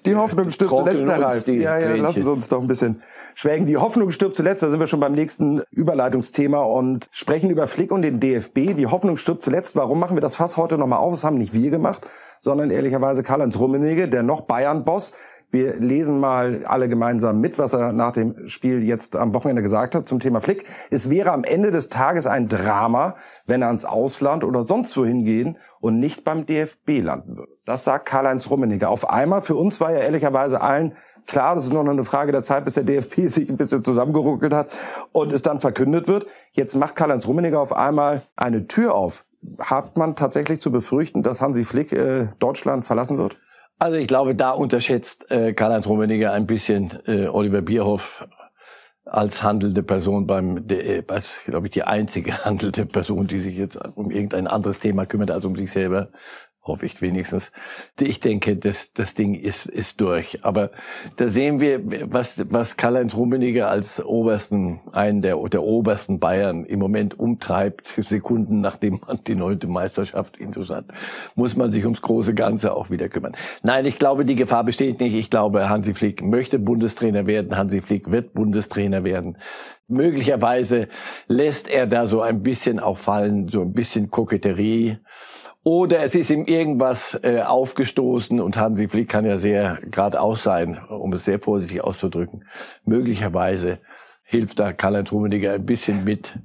die 0.06 0.17
Hoffnung 0.17 0.50
stirbt 0.50 0.75
zuletzt, 0.75 1.06
Herr 1.06 1.23
Reif. 1.23 1.47
Ja, 1.47 1.79
ja, 1.79 1.94
lassen 1.97 2.25
Sie 2.25 2.31
uns 2.31 2.49
doch 2.49 2.61
ein 2.61 2.67
bisschen 2.67 3.03
schwelgen. 3.35 3.67
Die 3.67 3.76
Hoffnung 3.76 4.11
stirbt 4.11 4.37
zuletzt, 4.37 4.62
da 4.62 4.70
sind 4.70 4.81
wir 4.81 4.87
schon 4.87 5.00
beim 5.00 5.12
nächsten 5.12 5.62
Überleitungsthema 5.70 6.62
und 6.62 7.06
sprechen 7.12 7.50
über 7.50 7.67
Flick 7.67 7.93
und 7.93 8.03
den 8.03 8.19
DFB. 8.19 8.75
Die 8.76 8.87
Hoffnung 8.87 9.17
stirbt 9.17 9.43
zuletzt. 9.43 9.76
Warum 9.76 10.00
machen 10.00 10.17
wir 10.17 10.20
das 10.20 10.35
Fass 10.37 10.56
heute 10.56 10.79
nochmal 10.79 10.99
auf? 10.99 11.12
Das 11.12 11.25
haben 11.25 11.38
nicht 11.38 11.55
wir 11.55 11.70
gemacht, 11.70 12.06
sondern 12.41 12.70
ehrlicherweise 12.70 13.23
Karl-Heinz 13.23 13.58
Rummenigge, 13.58 14.08
der 14.08 14.23
noch 14.23 14.43
Bayern-Boss, 14.43 15.12
wir 15.53 15.77
lesen 15.77 16.19
mal 16.19 16.65
alle 16.65 16.89
gemeinsam 16.89 17.41
mit, 17.41 17.59
was 17.59 17.75
er 17.75 17.93
nach 17.93 18.13
dem 18.13 18.49
Spiel 18.49 18.83
jetzt 18.83 19.17
am 19.17 19.35
Wochenende 19.35 19.63
gesagt 19.63 19.95
hat 19.95 20.07
zum 20.07 20.19
Thema 20.19 20.41
Flick. 20.41 20.65
Es 20.91 21.11
wäre 21.11 21.31
am 21.31 21.45
Ende 21.45 21.71
des 21.71 21.91
Tages 21.91 22.27
ein 22.27 22.49
Drama, 22.49 23.17
wenn 23.47 23.61
er 23.61 23.69
ans 23.69 23.85
Ausland 23.85 24.45
oder 24.45 24.63
sonst 24.63 24.97
wohin 24.97 25.25
gehen 25.25 25.59
und 25.81 26.01
nicht 26.01 26.25
beim 26.25 26.47
DFB 26.47 27.03
landen 27.03 27.37
würde. 27.37 27.53
Das 27.67 27.85
sagt 27.85 28.07
Karl-Heinz 28.07 28.49
Rummenigge. 28.49 28.89
Auf 28.89 29.11
einmal, 29.11 29.43
für 29.43 29.55
uns 29.55 29.79
war 29.79 29.93
ja 29.93 29.99
ehrlicherweise 29.99 30.63
allen 30.63 30.95
klar, 31.27 31.55
das 31.55 31.65
ist 31.65 31.73
nur 31.73 31.85
noch 31.85 31.93
eine 31.93 32.05
Frage 32.05 32.33
der 32.33 32.43
Zeit, 32.43 32.65
bis 32.65 32.75
der 32.75 32.85
DFB 32.85 33.15
sich 33.27 33.51
ein 33.51 33.59
bisschen 33.59 33.85
zusammengeruckelt 33.85 34.55
hat 34.55 34.71
und 35.13 35.33
es 35.33 35.43
dann 35.43 35.61
verkündet 35.61 36.09
wird. 36.09 36.27
Jetzt 36.53 36.75
macht 36.77 36.97
Karl-Heinz 36.97 37.27
Rummenigge 37.27 37.59
auf 37.59 37.77
einmal 37.77 38.23
eine 38.37 38.67
Tür 38.69 38.95
auf. 38.95 39.25
Hat 39.61 39.99
man 39.99 40.17
tatsächlich 40.17 40.61
zu 40.61 40.73
befürchten, 40.73 41.23
dass 41.23 41.41
Hansi 41.41 41.65
Flick 41.65 41.93
äh, 41.93 42.29
Deutschland 42.39 42.85
verlassen 42.85 43.19
wird? 43.19 43.37
Also 43.82 43.96
ich 43.96 44.06
glaube, 44.06 44.37
da 44.37 44.50
unterschätzt 44.50 45.29
äh, 45.32 45.55
Karl-Heinz 45.55 45.88
Rummenigge 45.88 46.31
ein 46.31 46.46
bisschen 46.46 47.00
äh, 47.08 47.26
Oliver 47.26 47.62
Bierhoff 47.62 48.25
als 49.05 49.43
handelnde 49.43 49.82
Person 49.82 50.25
beim, 50.25 50.69
äh, 50.69 51.02
als, 51.08 51.40
glaube 51.46 51.67
ich, 51.67 51.73
die 51.73 51.82
einzige 51.82 52.32
handelnde 52.44 52.87
Person, 52.87 53.26
die 53.26 53.40
sich 53.40 53.56
jetzt 53.56 53.76
um 53.96 54.12
irgendein 54.12 54.46
anderes 54.46 54.79
Thema 54.79 55.05
kümmert 55.05 55.32
als 55.32 55.44
um 55.44 55.56
sich 55.56 55.73
selber 55.73 56.11
hoffe 56.64 56.87
ich 56.87 57.03
wenigstens. 57.03 57.50
Ich 57.99 58.20
denke, 58.20 58.56
das, 58.56 58.93
das 58.93 59.14
Ding 59.14 59.35
ist, 59.35 59.67
ist 59.67 60.00
durch. 60.00 60.44
Aber 60.44 60.70
da 61.17 61.29
sehen 61.29 61.61
wir, 61.61 61.81
was, 62.12 62.44
was 62.50 62.76
Karl-Heinz 62.76 63.17
Rummenigge 63.17 63.67
als 63.67 64.05
obersten, 64.05 64.81
einen 64.93 65.23
der, 65.23 65.37
der 65.49 65.62
obersten 65.62 66.20
Bayern 66.20 66.64
im 66.64 66.79
Moment 66.79 67.19
umtreibt, 67.19 67.88
Sekunden 67.99 68.61
nachdem 68.61 69.00
man 69.06 69.20
die 69.26 69.35
neunte 69.35 69.67
Meisterschaft 69.67 70.37
intus 70.37 70.70
hat, 70.70 70.87
muss 71.35 71.56
man 71.56 71.73
sich 71.73 71.85
ums 71.85 72.00
große 72.00 72.35
Ganze 72.35 72.76
auch 72.76 72.91
wieder 72.91 73.08
kümmern. 73.08 73.32
Nein, 73.62 73.85
ich 73.85 73.99
glaube, 73.99 74.25
die 74.25 74.37
Gefahr 74.37 74.62
besteht 74.62 75.00
nicht. 75.00 75.15
Ich 75.15 75.31
glaube, 75.31 75.69
Hansi 75.69 75.94
Flick 75.94 76.23
möchte 76.23 76.61
Bundestrainer 76.61 77.26
werden. 77.26 77.56
Hansi 77.56 77.82
Flick 77.82 78.11
wird 78.12 78.35
Bundestrainer 78.35 79.03
werden. 79.03 79.37
Möglicherweise 79.88 80.88
lässt 81.26 81.69
er 81.69 81.88
da 81.88 82.06
so 82.06 82.23
ein 82.23 82.43
bisschen 82.43 82.79
auch 82.79 82.99
fallen, 82.99 83.49
so 83.49 83.62
ein 83.62 83.73
bisschen 83.73 84.11
Koketterie. 84.11 84.99
Oder 85.64 86.03
es 86.03 86.17
ist 86.17 86.31
ihm 86.31 86.44
irgendwas 86.44 87.19
äh, 87.23 87.43
aufgestoßen 87.43 88.41
und 88.41 88.56
Hansi 88.56 88.89
Flick 88.89 89.08
kann 89.08 89.25
ja 89.25 89.39
sehr 89.39 89.79
geradeaus 89.89 90.43
sein, 90.43 90.79
um 90.89 91.13
es 91.13 91.25
sehr 91.25 91.39
vorsichtig 91.39 91.84
auszudrücken. 91.84 92.44
Möglicherweise 92.84 93.79
hilft 94.25 94.58
da 94.58 94.72
Karl-Heinz 94.72 95.13
Rummenigge 95.13 95.53
ein 95.53 95.65
bisschen 95.65 96.03
mit, 96.03 96.37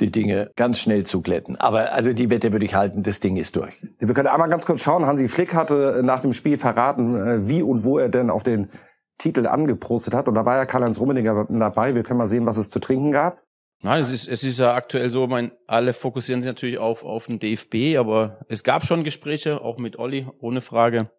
die 0.00 0.10
Dinge 0.10 0.50
ganz 0.56 0.80
schnell 0.80 1.04
zu 1.04 1.22
glätten. 1.22 1.54
Aber 1.56 1.92
also 1.92 2.12
die 2.12 2.28
Wette 2.28 2.50
würde 2.50 2.64
ich 2.64 2.74
halten, 2.74 3.04
das 3.04 3.20
Ding 3.20 3.36
ist 3.36 3.54
durch. 3.54 3.80
Wir 4.00 4.14
können 4.14 4.26
einmal 4.26 4.48
ganz 4.48 4.66
kurz 4.66 4.80
schauen. 4.80 5.06
Hansi 5.06 5.28
Flick 5.28 5.54
hatte 5.54 6.02
nach 6.04 6.20
dem 6.20 6.32
Spiel 6.32 6.58
verraten, 6.58 7.16
äh, 7.16 7.48
wie 7.48 7.62
und 7.62 7.84
wo 7.84 7.98
er 7.98 8.08
denn 8.08 8.30
auf 8.30 8.42
den 8.42 8.70
Titel 9.16 9.46
angeprostet 9.46 10.12
hat. 10.12 10.26
Und 10.26 10.34
da 10.34 10.44
war 10.44 10.56
ja 10.56 10.66
Karl-Heinz 10.66 10.98
Rummenigge 10.98 11.46
dabei. 11.50 11.94
Wir 11.94 12.02
können 12.02 12.18
mal 12.18 12.28
sehen, 12.28 12.46
was 12.46 12.56
es 12.56 12.68
zu 12.68 12.80
trinken 12.80 13.12
gab. 13.12 13.45
Nein, 13.82 14.02
es 14.02 14.10
ist, 14.10 14.28
es 14.28 14.42
ist 14.42 14.58
ja 14.58 14.74
aktuell 14.74 15.10
so, 15.10 15.26
mein, 15.26 15.52
alle 15.66 15.92
fokussieren 15.92 16.42
sich 16.42 16.50
natürlich 16.50 16.78
auf, 16.78 17.04
auf 17.04 17.26
den 17.26 17.38
DFB, 17.38 17.98
aber 17.98 18.40
es 18.48 18.62
gab 18.62 18.84
schon 18.84 19.04
Gespräche, 19.04 19.60
auch 19.60 19.78
mit 19.78 19.98
Olli, 19.98 20.26
ohne 20.40 20.60
Frage. 20.60 21.10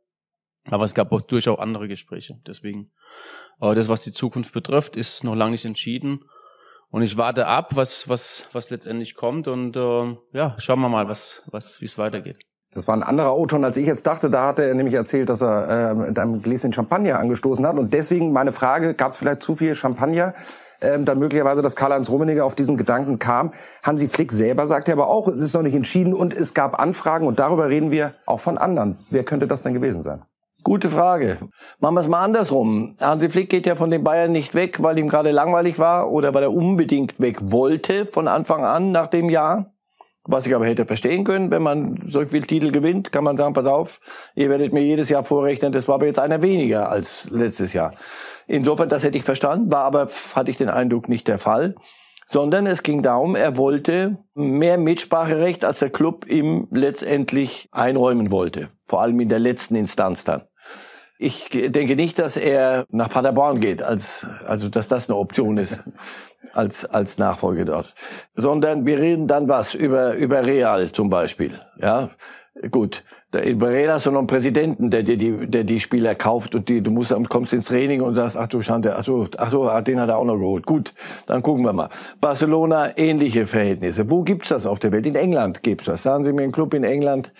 Aber 0.69 0.83
es 0.83 0.93
gab 0.93 1.11
auch 1.11 1.21
durchaus 1.21 1.59
andere 1.59 1.87
Gespräche. 1.87 2.39
Deswegen, 2.45 2.91
aber 3.59 3.75
das, 3.75 3.89
was 3.89 4.03
die 4.03 4.11
Zukunft 4.11 4.53
betrifft, 4.53 4.97
ist 4.97 5.23
noch 5.23 5.35
lange 5.35 5.51
nicht 5.51 5.65
entschieden. 5.65 6.25
Und 6.89 7.01
ich 7.03 7.17
warte 7.17 7.47
ab, 7.47 7.75
was, 7.75 8.07
was, 8.09 8.47
was 8.53 8.69
letztendlich 8.69 9.15
kommt. 9.15 9.47
Und 9.47 9.75
äh, 9.75 10.15
ja, 10.33 10.55
schauen 10.57 10.79
wir 10.79 10.89
mal, 10.89 11.07
was, 11.07 11.47
was, 11.51 11.81
wie 11.81 11.85
es 11.85 11.97
weitergeht. 11.97 12.39
Das 12.73 12.87
war 12.87 12.95
ein 12.95 13.03
anderer 13.03 13.35
O-Ton, 13.35 13.63
als 13.65 13.77
ich 13.77 13.87
jetzt 13.87 14.05
dachte. 14.05 14.29
Da 14.29 14.47
hatte 14.47 14.63
er 14.63 14.73
nämlich 14.73 14.93
erzählt, 14.93 15.29
dass 15.29 15.41
er 15.41 15.91
äh, 15.91 15.93
mit 15.95 16.19
einem 16.19 16.41
Gläschen 16.41 16.73
Champagner 16.73 17.19
angestoßen 17.19 17.65
hat. 17.65 17.77
Und 17.77 17.93
deswegen 17.93 18.31
meine 18.31 18.51
Frage, 18.51 18.93
gab 18.93 19.11
es 19.11 19.17
vielleicht 19.17 19.41
zu 19.41 19.55
viel 19.55 19.75
Champagner? 19.75 20.33
Ähm, 20.81 21.05
dann 21.05 21.19
möglicherweise, 21.19 21.62
dass 21.62 21.75
Karl-Heinz 21.75 22.10
Rummenigge 22.10 22.43
auf 22.43 22.55
diesen 22.55 22.77
Gedanken 22.77 23.19
kam. 23.19 23.51
Hansi 23.84 24.07
Flick 24.07 24.31
selber 24.31 24.67
sagte 24.67 24.91
aber 24.93 25.07
auch, 25.07 25.27
es 25.27 25.39
ist 25.39 25.53
noch 25.53 25.62
nicht 25.62 25.75
entschieden 25.75 26.13
und 26.13 26.34
es 26.34 26.53
gab 26.53 26.79
Anfragen 26.79 27.27
und 27.27 27.39
darüber 27.39 27.69
reden 27.69 27.91
wir 27.91 28.13
auch 28.25 28.39
von 28.39 28.57
anderen. 28.57 28.98
Wer 29.10 29.24
könnte 29.24 29.48
das 29.48 29.63
denn 29.63 29.74
gewesen 29.74 30.03
sein? 30.03 30.24
Gute 30.63 30.89
Frage. 30.89 31.38
Machen 31.79 31.96
wir 31.96 32.01
es 32.01 32.07
mal 32.07 32.24
andersrum. 32.24 32.96
Hansi 33.00 33.29
Flick 33.29 33.50
geht 33.50 33.65
ja 33.65 33.75
von 33.75 33.89
den 33.89 34.03
Bayern 34.03 34.31
nicht 34.31 34.53
weg, 34.53 34.84
weil 34.84 34.98
ihm 34.98 35.07
gerade 35.07 35.31
langweilig 35.31 35.79
war 35.79 36.12
oder 36.12 36.34
weil 36.34 36.43
er 36.43 36.53
unbedingt 36.53 37.19
weg 37.19 37.38
wollte 37.41 38.05
von 38.05 38.27
Anfang 38.27 38.65
an 38.65 38.91
nach 38.91 39.07
dem 39.07 39.29
Jahr. 39.29 39.72
Was 40.29 40.46
ich 40.46 40.53
aber 40.53 40.65
hätte 40.65 40.86
verstehen 40.86 41.24
können, 41.24 41.51
wenn 41.51 41.62
man 41.62 42.03
so 42.10 42.25
viel 42.25 42.41
Titel 42.41 42.72
gewinnt, 42.72 43.13
kann 43.13 43.24
man 43.24 43.38
sagen, 43.38 43.53
pass 43.53 43.65
auf, 43.65 44.01
ihr 44.36 44.50
werdet 44.50 44.74
mir 44.74 44.81
jedes 44.81 45.07
Jahr 45.07 45.24
vorrechnen, 45.24 45.72
das 45.72 45.88
war 45.88 45.96
aber 45.96 46.05
jetzt 46.05 46.19
einer 46.19 46.41
weniger 46.41 46.91
als 46.91 47.29
letztes 47.31 47.72
Jahr. 47.72 47.93
Insofern, 48.48 48.89
das 48.89 49.04
hätte 49.04 49.18
ich 49.18 49.24
verstanden, 49.24 49.72
war 49.72 49.84
aber, 49.84 50.10
hatte 50.34 50.50
ich 50.50 50.58
den 50.58 50.70
Eindruck, 50.70 51.10
nicht 51.10 51.27
der 51.27 51.39
Fall. 51.39 51.75
sondern 52.30 52.68
es 52.68 52.84
ging 52.84 53.04
darum, 53.04 53.36
er 53.36 53.56
wollte 53.56 54.18
mehr 54.34 54.77
Mitspracherecht, 54.77 55.63
als 55.63 55.80
der 55.80 55.89
Club 55.89 56.25
ihm 56.30 56.68
letztendlich 56.72 57.70
einräumen 57.72 58.32
wollte. 58.32 58.70
Vor 58.86 59.01
allem 59.01 59.20
in 59.22 59.30
der 59.30 59.39
letzten 59.39 59.75
Instanz 59.75 60.25
dann. 60.25 60.44
Ich 61.20 61.50
denke 61.50 61.96
nicht, 61.96 62.20
dass 62.20 62.38
er 62.38 62.86
nach 62.89 63.10
Paderborn 63.10 63.60
geht, 63.60 63.82
als, 63.82 64.27
also 64.46 64.70
dass 64.70 64.88
das 64.88 65.10
eine 65.10 65.18
Option 65.18 65.58
ist 65.58 65.80
als, 66.54 66.86
als 66.86 67.18
Nachfolger 67.18 67.66
dort. 67.66 67.96
Sondern 68.36 68.86
wir 68.86 69.00
reden 69.00 69.27
dann 69.27 69.48
was 69.48 69.74
über, 69.74 70.13
über 70.16 70.46
Real 70.46 70.92
zum 70.92 71.10
Beispiel. 71.10 71.54
Ja, 71.77 72.12
gut. 72.72 73.04
In 73.34 73.60
noch 73.60 74.05
einen 74.05 74.27
Präsidenten, 74.27 74.89
der 74.89 75.03
dir 75.03 75.17
die, 75.17 75.48
der 75.48 75.65
die 75.65 75.81
Spieler 75.81 76.15
kauft 76.15 76.55
und 76.55 76.69
die, 76.69 76.81
du 76.81 76.91
musst, 76.91 77.13
kommst 77.27 77.51
ins 77.51 77.65
Training 77.65 78.01
und 78.01 78.15
sagst, 78.15 78.38
ach 78.38 78.48
du 78.48 78.62
Schande, 78.62 78.96
ach 78.96 79.03
du, 79.03 79.27
ach 79.38 79.50
du, 79.50 79.69
den 79.81 80.00
hat 80.00 80.07
er 80.07 80.17
auch 80.17 80.24
noch 80.24 80.38
geholt. 80.38 80.65
Gut, 80.65 80.93
dann 81.25 81.43
gucken 81.43 81.65
wir 81.65 81.74
mal. 81.74 81.89
Barcelona, 82.22 82.98
ähnliche 82.98 83.46
Verhältnisse. 83.46 84.10
Wo 84.10 84.24
gibt's 84.24 84.48
das 84.48 84.65
auf 84.65 84.79
der 84.79 84.93
Welt? 84.93 85.05
In 85.05 85.15
England 85.15 85.62
gibt's 85.62 85.86
das. 85.86 86.03
Sagen 86.03 86.24
Sie 86.24 86.31
mir 86.31 86.43
einen 86.43 86.53
Club 86.53 86.74
in 86.74 86.86
England, 86.86 87.34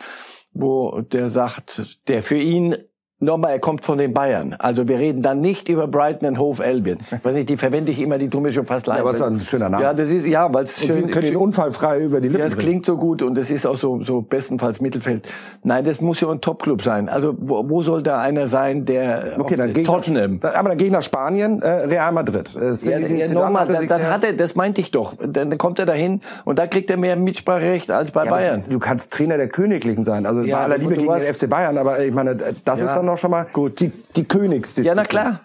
wo 0.51 1.00
der 1.00 1.29
sagt, 1.29 2.00
der 2.10 2.22
für 2.22 2.38
ihn 2.38 2.75
Nochmal, 3.19 3.53
er 3.53 3.59
kommt 3.59 3.83
von 3.83 3.97
den 3.97 4.13
Bayern. 4.13 4.55
Also 4.59 4.88
wir 4.88 5.00
reden 5.00 5.24
dann 5.24 5.41
nicht 5.41 5.69
über 5.69 5.88
Brighton 5.88 6.27
and 6.27 6.38
Hove 6.38 6.63
Albion. 6.63 7.00
Ich 7.12 7.17
weiß 7.25 7.33
nicht, 7.33 7.50
die 7.50 7.57
verwende 7.57 7.91
ich 7.91 8.00
immer, 8.00 8.19
die 8.19 8.29
tun 8.29 8.43
mir 8.43 8.51
schon 8.51 8.67
fast 8.67 8.86
leid. 8.86 9.00
Ja, 9.00 9.05
was 9.05 9.19
ein 9.24 9.41
schöner 9.41 9.69
Name. 9.69 9.83
Ja, 9.83 9.93
das 9.95 10.12
ist, 10.12 10.27
ja, 10.27 10.53
weil 10.53 10.65
es 10.65 10.79
schön, 10.79 11.05
Sie 11.05 11.09
können 11.09 11.25
den 11.25 11.36
unfallfrei 11.36 12.00
über 12.00 12.21
die 12.21 12.27
Lippen 12.27 12.41
Ja, 12.41 12.45
es 12.45 12.57
klingt 12.57 12.86
so 12.86 12.95
gut 12.95 13.24
und 13.24 13.36
es 13.39 13.50
ist 13.50 13.65
auch 13.65 13.77
so, 13.77 14.03
so 14.03 14.21
bestenfalls 14.21 14.81
Mittelfeld. 14.81 15.27
Nein, 15.63 15.83
das 15.83 16.00
muss 16.00 16.21
ja 16.21 16.29
ein 16.29 16.41
Top-Club 16.41 16.83
sein. 16.83 17.09
Also 17.09 17.33
wo, 17.39 17.67
wo 17.67 17.81
soll 17.81 18.03
da 18.03 18.21
einer 18.21 18.50
sein, 18.50 18.86
der 18.86 19.33
okay, 19.39 19.55
dann 19.55 19.74
Tottenham. 19.74 20.39
Nach, 20.43 20.53
aber 20.53 20.75
dann 20.75 20.91
nach 20.91 21.01
Spanien, 21.01 21.63
äh, 21.63 21.69
Real 21.69 22.12
Madrid. 22.12 22.51
Äh, 22.55 22.74
ja, 22.88 23.00
ja, 23.00 23.33
nochmal, 23.33 23.65
dann, 23.65 23.88
dann 23.88 24.12
hat 24.12 24.25
er, 24.25 24.33
das 24.33 24.55
meinte 24.55 24.79
ich 24.79 24.91
doch. 24.91 25.15
Dann 25.25 25.57
kommt 25.57 25.79
er 25.79 25.88
dahin 25.88 26.21
und 26.45 26.59
da 26.59 26.67
kriegt 26.67 26.91
er 26.91 26.97
mehr 26.97 27.15
Mitspracherecht 27.15 27.89
als 27.89 28.12
bei 28.12 28.25
ja, 28.25 28.29
Bayern. 28.29 28.63
Du 28.69 28.77
kannst 28.77 29.12
Trainer 29.12 29.38
der 29.38 29.47
Königlichen 29.47 30.03
sein. 30.03 30.27
Also 30.27 30.43
ja, 30.43 30.57
bei 30.57 30.63
aller 30.65 30.77
Liebe 30.77 30.93
gegen 30.93 31.12
den 31.12 31.33
FC 31.33 31.50
Bayern, 31.50 31.79
aber 31.79 32.03
ich 32.03 32.13
meine, 32.13 32.38
das 32.63 32.79
ist 32.79 32.91
dann 32.91 33.07
noch 33.08 33.18
schon 33.18 33.32
mal 33.32 33.46
gut 33.46 33.80
die, 33.80 33.92
die 34.16 34.26
Königsdisziplin. 34.26 34.96
Ja, 34.96 34.96
na 34.96 35.04
klar. 35.04 35.42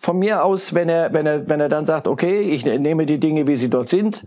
Von 0.00 0.18
mir 0.18 0.44
aus, 0.44 0.74
wenn 0.74 0.88
er, 0.88 1.12
wenn 1.12 1.26
er, 1.26 1.48
wenn 1.48 1.60
er 1.60 1.68
dann 1.68 1.86
sagt, 1.86 2.08
okay, 2.08 2.40
ich 2.40 2.64
nehme 2.64 3.06
die 3.06 3.20
Dinge, 3.20 3.46
wie 3.46 3.54
sie 3.54 3.68
dort 3.68 3.88
sind, 3.88 4.24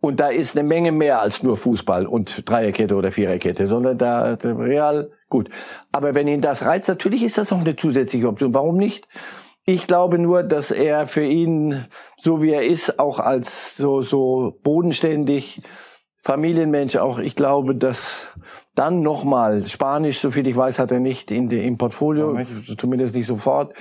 und 0.00 0.18
da 0.18 0.28
ist 0.28 0.56
eine 0.56 0.66
Menge 0.66 0.92
mehr 0.92 1.20
als 1.20 1.42
nur 1.42 1.56
Fußball 1.56 2.06
und 2.06 2.48
Dreierkette 2.48 2.96
oder 2.96 3.12
Viererkette, 3.12 3.66
sondern 3.66 3.98
da 3.98 4.34
Real 4.42 5.10
gut. 5.28 5.50
Aber 5.92 6.14
wenn 6.14 6.26
ihn 6.26 6.40
das 6.40 6.64
reizt, 6.64 6.88
natürlich 6.88 7.22
ist 7.22 7.36
das 7.36 7.52
auch 7.52 7.60
eine 7.60 7.76
zusätzliche 7.76 8.26
Option. 8.26 8.54
Warum 8.54 8.76
nicht? 8.76 9.06
Ich 9.64 9.86
glaube 9.86 10.18
nur, 10.18 10.42
dass 10.42 10.70
er 10.70 11.06
für 11.06 11.24
ihn, 11.24 11.84
so 12.18 12.42
wie 12.42 12.50
er 12.50 12.66
ist, 12.66 12.98
auch 12.98 13.20
als 13.20 13.76
so 13.76 14.00
so 14.00 14.58
bodenständig 14.62 15.62
Familienmensch 16.22 16.96
auch, 16.96 17.18
ich 17.18 17.34
glaube, 17.34 17.74
dass 17.74 18.28
dann 18.74 19.02
nochmal 19.02 19.68
Spanisch, 19.68 20.18
so 20.18 20.30
viel 20.30 20.46
ich 20.46 20.56
weiß, 20.56 20.78
hat 20.78 20.90
er 20.90 21.00
nicht 21.00 21.30
in 21.30 21.48
de, 21.48 21.66
im 21.66 21.78
Portfolio, 21.78 22.38
oh, 22.38 22.74
zumindest 22.76 23.14
nicht 23.14 23.26
sofort. 23.26 23.72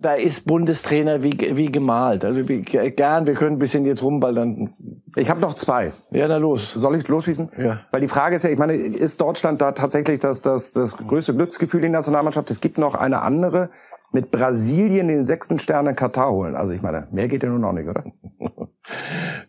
Da 0.00 0.14
ist 0.14 0.46
Bundestrainer 0.46 1.22
wie, 1.22 1.56
wie 1.56 1.70
gemalt. 1.70 2.24
Also 2.24 2.48
wie, 2.48 2.62
gern, 2.62 3.26
wir 3.26 3.34
können 3.34 3.56
ein 3.56 3.58
bisschen 3.58 3.86
jetzt 3.86 4.02
rumballern. 4.02 4.74
Ich 5.16 5.30
habe 5.30 5.40
noch 5.40 5.54
zwei. 5.54 5.92
Ja, 6.10 6.26
na 6.26 6.36
los. 6.36 6.72
Soll 6.74 6.96
ich 6.96 7.06
losschießen? 7.06 7.50
Ja. 7.56 7.80
Weil 7.90 8.00
die 8.00 8.08
Frage 8.08 8.36
ist 8.36 8.42
ja, 8.42 8.50
ich 8.50 8.58
meine, 8.58 8.74
ist 8.74 9.20
Deutschland 9.20 9.62
da 9.62 9.72
tatsächlich 9.72 10.18
das, 10.18 10.42
das, 10.42 10.72
das 10.72 10.96
größte 10.96 11.34
Glücksgefühl 11.34 11.84
in 11.84 11.92
der 11.92 12.00
Nationalmannschaft? 12.00 12.50
Es 12.50 12.60
gibt 12.60 12.76
noch 12.76 12.96
eine 12.96 13.22
andere 13.22 13.70
mit 14.14 14.30
Brasilien 14.30 15.08
den 15.08 15.26
sechsten 15.26 15.58
Stern 15.58 15.86
in 15.86 15.96
Katar 15.96 16.30
holen. 16.30 16.54
Also 16.54 16.72
ich 16.72 16.82
meine, 16.82 17.08
mehr 17.10 17.28
geht 17.28 17.42
ja 17.42 17.48
nun 17.48 17.64
auch 17.64 17.72
nicht, 17.72 17.88
oder? 17.88 18.04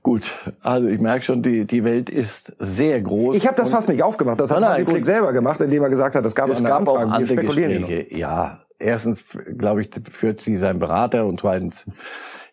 Gut, 0.04 0.34
also 0.62 0.88
ich 0.88 1.00
merke 1.00 1.24
schon, 1.24 1.42
die, 1.44 1.66
die 1.66 1.84
Welt 1.84 2.10
ist 2.10 2.56
sehr 2.60 3.02
groß. 3.02 3.36
Ich 3.36 3.48
habe 3.48 3.56
das 3.56 3.70
fast 3.70 3.90
nicht 3.90 4.02
aufgemacht. 4.02 4.40
Das 4.40 4.52
hat 4.52 4.64
Hansi 4.64 4.86
Flick 4.86 5.06
selber 5.06 5.34
gemacht, 5.34 5.60
indem 5.62 5.84
er 5.84 5.90
gesagt 5.90 6.16
hat, 6.16 6.26
es 6.26 6.36
gab 6.36 6.50
es 6.50 6.58
eine 6.58 6.70
gab 6.70 6.80
Anfrage. 6.80 7.00
auch 7.00 7.12
andere 7.12 7.36
Gespräche. 7.36 8.16
Ja, 8.16 8.62
erstens, 8.80 9.24
glaube 9.58 9.84
ich, 9.84 9.90
führt 10.12 10.42
sie 10.42 10.58
sein 10.58 10.80
Berater 10.80 11.26
und 11.26 11.40
zweitens 11.40 11.86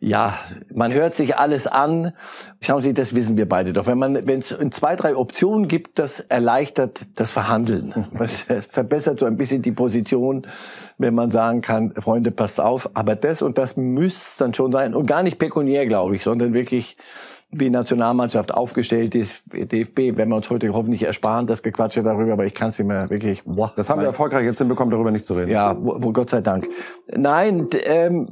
ja, 0.04 0.36
man 0.74 0.92
hört 0.92 1.14
sich 1.14 1.36
alles 1.36 1.68
an. 1.68 2.12
Schauen 2.60 2.82
Sie, 2.82 2.92
das 2.92 3.14
wissen 3.14 3.36
wir 3.36 3.48
beide 3.48 3.72
doch. 3.72 3.86
Wenn 3.86 3.98
man, 3.98 4.26
wenn 4.26 4.40
es 4.40 4.52
zwei, 4.72 4.96
drei 4.96 5.14
Optionen 5.14 5.68
gibt, 5.68 6.00
das 6.00 6.18
erleichtert 6.18 7.02
das 7.14 7.30
Verhandeln. 7.30 7.94
Es 8.18 8.66
verbessert 8.66 9.20
so 9.20 9.26
ein 9.26 9.36
bisschen 9.36 9.62
die 9.62 9.70
Position, 9.70 10.48
wenn 10.98 11.14
man 11.14 11.30
sagen 11.30 11.60
kann, 11.60 11.94
Freunde, 11.94 12.32
passt 12.32 12.60
auf. 12.60 12.90
Aber 12.94 13.14
das 13.14 13.42
und 13.42 13.58
das 13.58 13.76
müsste 13.76 14.42
dann 14.42 14.54
schon 14.54 14.72
sein. 14.72 14.96
Und 14.96 15.06
gar 15.06 15.22
nicht 15.22 15.38
pekuniär, 15.38 15.86
glaube 15.86 16.16
ich, 16.16 16.24
sondern 16.24 16.52
wirklich 16.52 16.96
wie 17.54 17.68
Nationalmannschaft 17.68 18.54
aufgestellt 18.54 19.14
ist, 19.14 19.42
DFB, 19.52 20.16
wenn 20.16 20.30
wir 20.30 20.36
uns 20.36 20.48
heute 20.48 20.72
hoffentlich 20.72 21.02
ersparen, 21.02 21.46
das 21.46 21.62
Gequatsche 21.62 22.02
darüber, 22.02 22.32
aber 22.32 22.46
ich 22.46 22.54
kann 22.54 22.70
es 22.70 22.78
nicht 22.78 22.88
mehr 22.88 23.10
wirklich. 23.10 23.42
Boah, 23.44 23.70
das 23.76 23.90
haben 23.90 24.00
wir 24.00 24.06
erfolgreich 24.06 24.46
jetzt 24.46 24.56
hinbekommen, 24.56 24.90
darüber 24.90 25.10
nicht 25.10 25.26
zu 25.26 25.34
reden. 25.34 25.50
Ja, 25.50 25.76
wo, 25.78 25.96
wo 25.98 26.12
Gott 26.12 26.30
sei 26.30 26.40
Dank. 26.40 26.66
Nein, 27.14 27.68
ähm, 27.84 28.26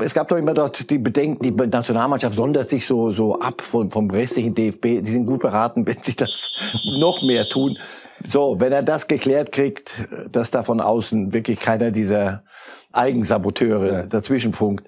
es 0.00 0.12
gab 0.12 0.26
doch 0.26 0.36
immer 0.36 0.54
dort 0.54 0.90
die 0.90 0.98
Bedenken, 0.98 1.38
die 1.40 1.52
Nationalmannschaft 1.52 2.34
sondert 2.34 2.68
sich 2.68 2.84
so 2.84 3.10
so 3.10 3.38
ab 3.38 3.60
vom, 3.60 3.90
vom 3.92 4.10
restlichen 4.10 4.54
DFB. 4.56 5.04
Die 5.04 5.10
sind 5.12 5.26
gut 5.26 5.40
beraten, 5.40 5.86
wenn 5.86 6.02
sie 6.02 6.16
das 6.16 6.50
noch 6.98 7.22
mehr 7.22 7.44
tun. 7.48 7.78
So, 8.26 8.58
wenn 8.58 8.72
er 8.72 8.82
das 8.82 9.06
geklärt 9.06 9.52
kriegt, 9.52 9.92
dass 10.30 10.50
da 10.50 10.64
von 10.64 10.80
außen 10.80 11.32
wirklich 11.32 11.60
keiner 11.60 11.90
dieser 11.90 12.42
Eigensaboteure 12.92 13.92
ja. 13.92 14.02
dazwischenfunkt, 14.02 14.86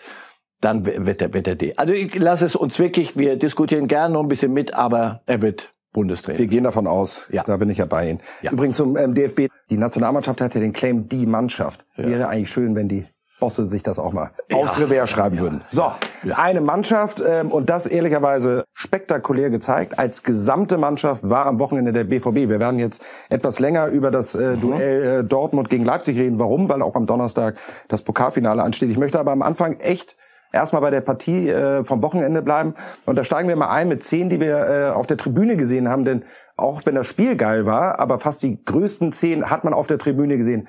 dann 0.64 0.86
wird 0.86 1.20
er, 1.20 1.32
wird 1.32 1.46
er 1.46 1.54
die. 1.54 1.76
Also 1.78 1.92
ich 1.92 2.14
lasse 2.18 2.46
es 2.46 2.56
uns 2.56 2.78
wirklich, 2.78 3.16
wir 3.16 3.36
diskutieren 3.36 3.86
gerne 3.86 4.14
noch 4.14 4.22
ein 4.22 4.28
bisschen 4.28 4.52
mit, 4.52 4.74
aber 4.74 5.20
er 5.26 5.42
wird 5.42 5.74
Bundestrainer. 5.92 6.38
Wir 6.38 6.46
gehen 6.46 6.64
davon 6.64 6.86
aus. 6.86 7.28
Ja. 7.30 7.44
Da 7.46 7.56
bin 7.56 7.70
ich 7.70 7.78
ja 7.78 7.86
bei 7.86 8.10
Ihnen. 8.10 8.20
Ja. 8.42 8.50
Übrigens 8.50 8.76
zum 8.76 8.96
ähm, 8.96 9.14
DFB. 9.14 9.48
Die 9.70 9.76
Nationalmannschaft 9.76 10.40
hat 10.40 10.54
ja 10.54 10.60
den 10.60 10.72
Claim, 10.72 11.08
die 11.08 11.26
Mannschaft. 11.26 11.84
Ja. 11.96 12.06
Wäre 12.06 12.28
eigentlich 12.28 12.50
schön, 12.50 12.74
wenn 12.74 12.88
die 12.88 13.06
Bosse 13.40 13.66
sich 13.66 13.82
das 13.82 13.98
auch 13.98 14.12
mal 14.12 14.30
ja. 14.48 14.56
aufs 14.56 14.80
Revers 14.80 15.10
schreiben 15.10 15.38
würden. 15.38 15.62
So, 15.70 15.92
eine 16.34 16.60
Mannschaft 16.60 17.22
ähm, 17.26 17.50
und 17.52 17.68
das 17.68 17.86
ehrlicherweise 17.86 18.64
spektakulär 18.72 19.50
gezeigt. 19.50 19.98
Als 19.98 20.22
gesamte 20.22 20.78
Mannschaft 20.78 21.28
war 21.28 21.46
am 21.46 21.58
Wochenende 21.58 21.92
der 21.92 22.04
BVB. 22.04 22.48
Wir 22.48 22.60
werden 22.60 22.78
jetzt 22.78 23.04
etwas 23.28 23.58
länger 23.58 23.88
über 23.88 24.10
das 24.10 24.34
äh, 24.34 24.56
mhm. 24.56 24.60
Duell 24.60 25.02
äh, 25.02 25.24
Dortmund 25.24 25.68
gegen 25.68 25.84
Leipzig 25.84 26.18
reden. 26.18 26.38
Warum? 26.38 26.68
Weil 26.68 26.82
auch 26.82 26.94
am 26.94 27.06
Donnerstag 27.06 27.56
das 27.88 28.02
Pokalfinale 28.02 28.62
ansteht. 28.62 28.90
Ich 28.90 28.98
möchte 28.98 29.20
aber 29.20 29.32
am 29.32 29.42
Anfang 29.42 29.78
echt 29.78 30.16
erstmal 30.54 30.80
bei 30.80 30.90
der 30.90 31.00
Partie 31.02 31.48
äh, 31.48 31.84
vom 31.84 32.02
Wochenende 32.02 32.40
bleiben. 32.40 32.74
Und 33.04 33.16
da 33.16 33.24
steigen 33.24 33.48
wir 33.48 33.56
mal 33.56 33.70
ein 33.70 33.88
mit 33.88 34.02
zehn, 34.02 34.30
die 34.30 34.40
wir 34.40 34.56
äh, 34.56 34.90
auf 34.90 35.06
der 35.06 35.18
Tribüne 35.18 35.56
gesehen 35.56 35.88
haben. 35.88 36.04
Denn 36.04 36.24
auch 36.56 36.82
wenn 36.84 36.94
das 36.94 37.06
Spiel 37.06 37.36
geil 37.36 37.66
war, 37.66 37.98
aber 37.98 38.18
fast 38.18 38.42
die 38.42 38.64
größten 38.64 39.12
zehn 39.12 39.50
hat 39.50 39.64
man 39.64 39.74
auf 39.74 39.86
der 39.86 39.98
Tribüne 39.98 40.38
gesehen. 40.38 40.68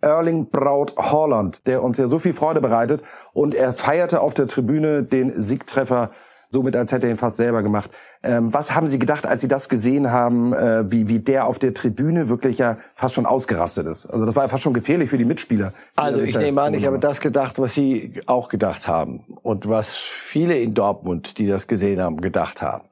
Erling 0.00 0.50
Braut 0.50 0.94
Holland, 0.96 1.66
der 1.66 1.82
uns 1.82 1.96
ja 1.96 2.08
so 2.08 2.18
viel 2.18 2.32
Freude 2.32 2.60
bereitet. 2.60 3.02
Und 3.32 3.54
er 3.54 3.72
feierte 3.72 4.20
auf 4.20 4.34
der 4.34 4.48
Tribüne 4.48 5.02
den 5.02 5.30
Siegtreffer 5.40 6.10
somit 6.52 6.76
als 6.76 6.92
hätte 6.92 7.06
er 7.06 7.12
ihn 7.12 7.18
fast 7.18 7.38
selber 7.38 7.62
gemacht. 7.62 7.90
Ähm, 8.22 8.52
was 8.52 8.74
haben 8.74 8.86
Sie 8.86 8.98
gedacht, 8.98 9.26
als 9.26 9.40
Sie 9.40 9.48
das 9.48 9.68
gesehen 9.68 10.12
haben, 10.12 10.52
äh, 10.52 10.90
wie, 10.90 11.08
wie 11.08 11.18
der 11.18 11.46
auf 11.46 11.58
der 11.58 11.72
Tribüne 11.74 12.28
wirklich 12.28 12.58
ja 12.58 12.76
fast 12.94 13.14
schon 13.14 13.26
ausgerastet 13.26 13.86
ist? 13.86 14.06
Also 14.06 14.26
das 14.26 14.36
war 14.36 14.44
ja 14.44 14.48
fast 14.48 14.62
schon 14.62 14.74
gefährlich 14.74 15.10
für 15.10 15.18
die 15.18 15.24
Mitspieler. 15.24 15.72
Also 15.96 16.20
ich 16.20 16.36
nehme 16.36 16.60
an, 16.60 16.74
ich 16.74 16.86
habe 16.86 16.98
das 16.98 17.20
gedacht, 17.20 17.58
was 17.58 17.74
Sie 17.74 18.20
auch 18.26 18.50
gedacht 18.50 18.86
haben 18.86 19.24
und 19.42 19.68
was 19.68 19.94
viele 19.94 20.58
in 20.58 20.74
Dortmund, 20.74 21.38
die 21.38 21.46
das 21.46 21.66
gesehen 21.66 22.00
haben, 22.00 22.20
gedacht 22.20 22.60
haben. 22.60 22.84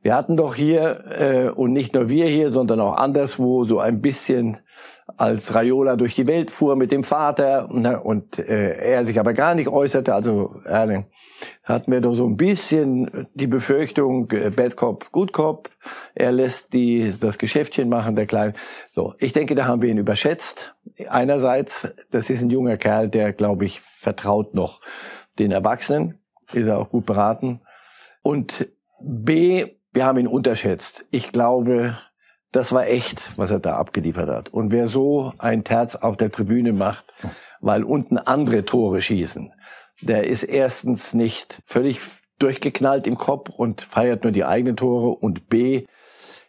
Wir 0.00 0.14
hatten 0.14 0.36
doch 0.36 0.54
hier, 0.54 1.04
äh, 1.18 1.48
und 1.50 1.72
nicht 1.72 1.94
nur 1.94 2.08
wir 2.08 2.26
hier, 2.26 2.50
sondern 2.52 2.80
auch 2.80 2.96
anderswo, 2.96 3.64
so 3.64 3.80
ein 3.80 4.00
bisschen 4.00 4.58
als 5.16 5.54
Raiola 5.54 5.96
durch 5.96 6.14
die 6.14 6.26
Welt 6.26 6.50
fuhr 6.50 6.76
mit 6.76 6.92
dem 6.92 7.04
Vater 7.04 7.68
ne, 7.70 8.00
und 8.00 8.38
äh, 8.38 8.76
er 8.76 9.04
sich 9.04 9.18
aber 9.18 9.32
gar 9.32 9.54
nicht 9.54 9.68
äußerte, 9.68 10.14
also 10.14 10.60
Erling 10.64 11.06
hatten 11.62 11.92
wir 11.92 12.00
doch 12.00 12.14
so 12.14 12.26
ein 12.26 12.36
bisschen 12.36 13.26
die 13.34 13.46
Befürchtung, 13.46 14.30
äh, 14.32 14.50
Bad 14.50 14.76
Cop, 14.76 15.10
Good 15.12 15.32
Cop, 15.32 15.70
er 16.14 16.32
lässt 16.32 16.72
die, 16.72 17.12
das 17.18 17.38
Geschäftchen 17.38 17.88
machen, 17.88 18.16
der 18.16 18.26
Kleine. 18.26 18.54
So, 18.86 19.14
ich 19.18 19.32
denke, 19.32 19.54
da 19.54 19.66
haben 19.66 19.82
wir 19.82 19.90
ihn 19.90 19.98
überschätzt. 19.98 20.74
Einerseits, 21.08 21.88
das 22.10 22.30
ist 22.30 22.42
ein 22.42 22.50
junger 22.50 22.76
Kerl, 22.76 23.08
der, 23.08 23.32
glaube 23.32 23.64
ich, 23.64 23.80
vertraut 23.80 24.54
noch 24.54 24.80
den 25.38 25.50
Erwachsenen, 25.50 26.20
ist 26.52 26.66
er 26.66 26.78
auch 26.78 26.90
gut 26.90 27.06
beraten. 27.06 27.60
Und 28.22 28.68
B, 29.00 29.66
wir 29.92 30.06
haben 30.06 30.18
ihn 30.18 30.26
unterschätzt. 30.26 31.06
Ich 31.10 31.32
glaube, 31.32 31.98
das 32.54 32.72
war 32.72 32.86
echt, 32.86 33.20
was 33.36 33.50
er 33.50 33.58
da 33.58 33.76
abgeliefert 33.76 34.28
hat. 34.28 34.48
Und 34.48 34.70
wer 34.70 34.86
so 34.86 35.32
ein 35.38 35.64
Terz 35.64 35.96
auf 35.96 36.16
der 36.16 36.30
Tribüne 36.30 36.72
macht, 36.72 37.04
weil 37.60 37.82
unten 37.82 38.16
andere 38.16 38.64
Tore 38.64 39.00
schießen, 39.00 39.52
der 40.00 40.28
ist 40.28 40.44
erstens 40.44 41.14
nicht 41.14 41.60
völlig 41.64 42.00
durchgeknallt 42.38 43.08
im 43.08 43.16
Kopf 43.16 43.48
und 43.48 43.80
feiert 43.80 44.22
nur 44.22 44.32
die 44.32 44.44
eigenen 44.44 44.76
Tore 44.76 45.16
und 45.16 45.48
B, 45.48 45.86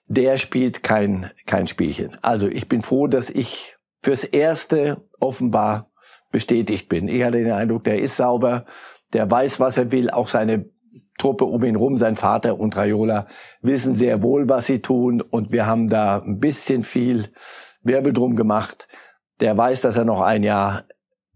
der 0.07 0.37
spielt 0.37 0.83
kein, 0.83 1.31
kein 1.47 1.67
Spielchen. 1.67 2.15
Also 2.21 2.47
ich 2.47 2.69
bin 2.69 2.83
froh, 2.83 3.07
dass 3.07 3.31
ich 3.31 3.75
fürs 4.03 4.23
Erste 4.23 5.01
offenbar 5.19 5.89
bestätigt 6.31 6.87
bin. 6.87 7.07
Ich 7.07 7.23
hatte 7.23 7.39
den 7.39 7.51
Eindruck, 7.51 7.83
der 7.83 7.99
ist 7.99 8.17
sauber, 8.17 8.65
der 9.13 9.29
weiß, 9.29 9.59
was 9.59 9.77
er 9.77 9.91
will, 9.91 10.11
auch 10.11 10.29
seine 10.29 10.69
Truppe 11.17 11.45
um 11.45 11.63
ihn 11.63 11.75
rum, 11.75 11.97
sein 11.97 12.15
Vater 12.15 12.59
und 12.59 12.75
Raiola, 12.75 13.27
wissen 13.61 13.95
sehr 13.95 14.21
wohl, 14.21 14.49
was 14.49 14.65
sie 14.65 14.81
tun. 14.81 15.21
Und 15.21 15.51
wir 15.51 15.65
haben 15.65 15.89
da 15.89 16.19
ein 16.19 16.39
bisschen 16.39 16.83
viel 16.83 17.29
Wirbel 17.83 18.13
drum 18.13 18.35
gemacht. 18.35 18.87
Der 19.39 19.57
weiß, 19.57 19.81
dass 19.81 19.97
er 19.97 20.05
noch 20.05 20.21
ein 20.21 20.43
Jahr 20.43 20.83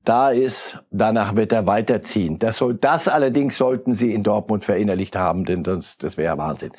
da 0.03 0.29
ist. 0.29 0.79
Danach 0.91 1.35
wird 1.35 1.51
er 1.51 1.67
weiterziehen. 1.67 2.39
Das 2.39 2.57
soll, 2.57 2.75
das 2.75 3.07
allerdings 3.07 3.57
sollten 3.57 3.93
sie 3.95 4.13
in 4.13 4.23
Dortmund 4.23 4.65
verinnerlicht 4.65 5.15
haben, 5.15 5.45
denn 5.45 5.63
das, 5.63 5.97
das 5.97 6.17
wäre 6.17 6.37
Wahnsinn. 6.37 6.71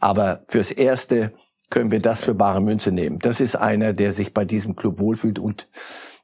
Aber 0.00 0.44
fürs 0.48 0.70
Erste 0.70 1.32
können 1.70 1.90
wir 1.90 2.00
das 2.00 2.22
für 2.22 2.34
bare 2.34 2.62
Münze 2.62 2.92
nehmen. 2.92 3.18
Das 3.18 3.40
ist 3.40 3.56
einer, 3.56 3.92
der 3.92 4.12
sich 4.12 4.32
bei 4.32 4.44
diesem 4.44 4.74
Club 4.74 4.98
wohlfühlt 4.98 5.38
und 5.38 5.68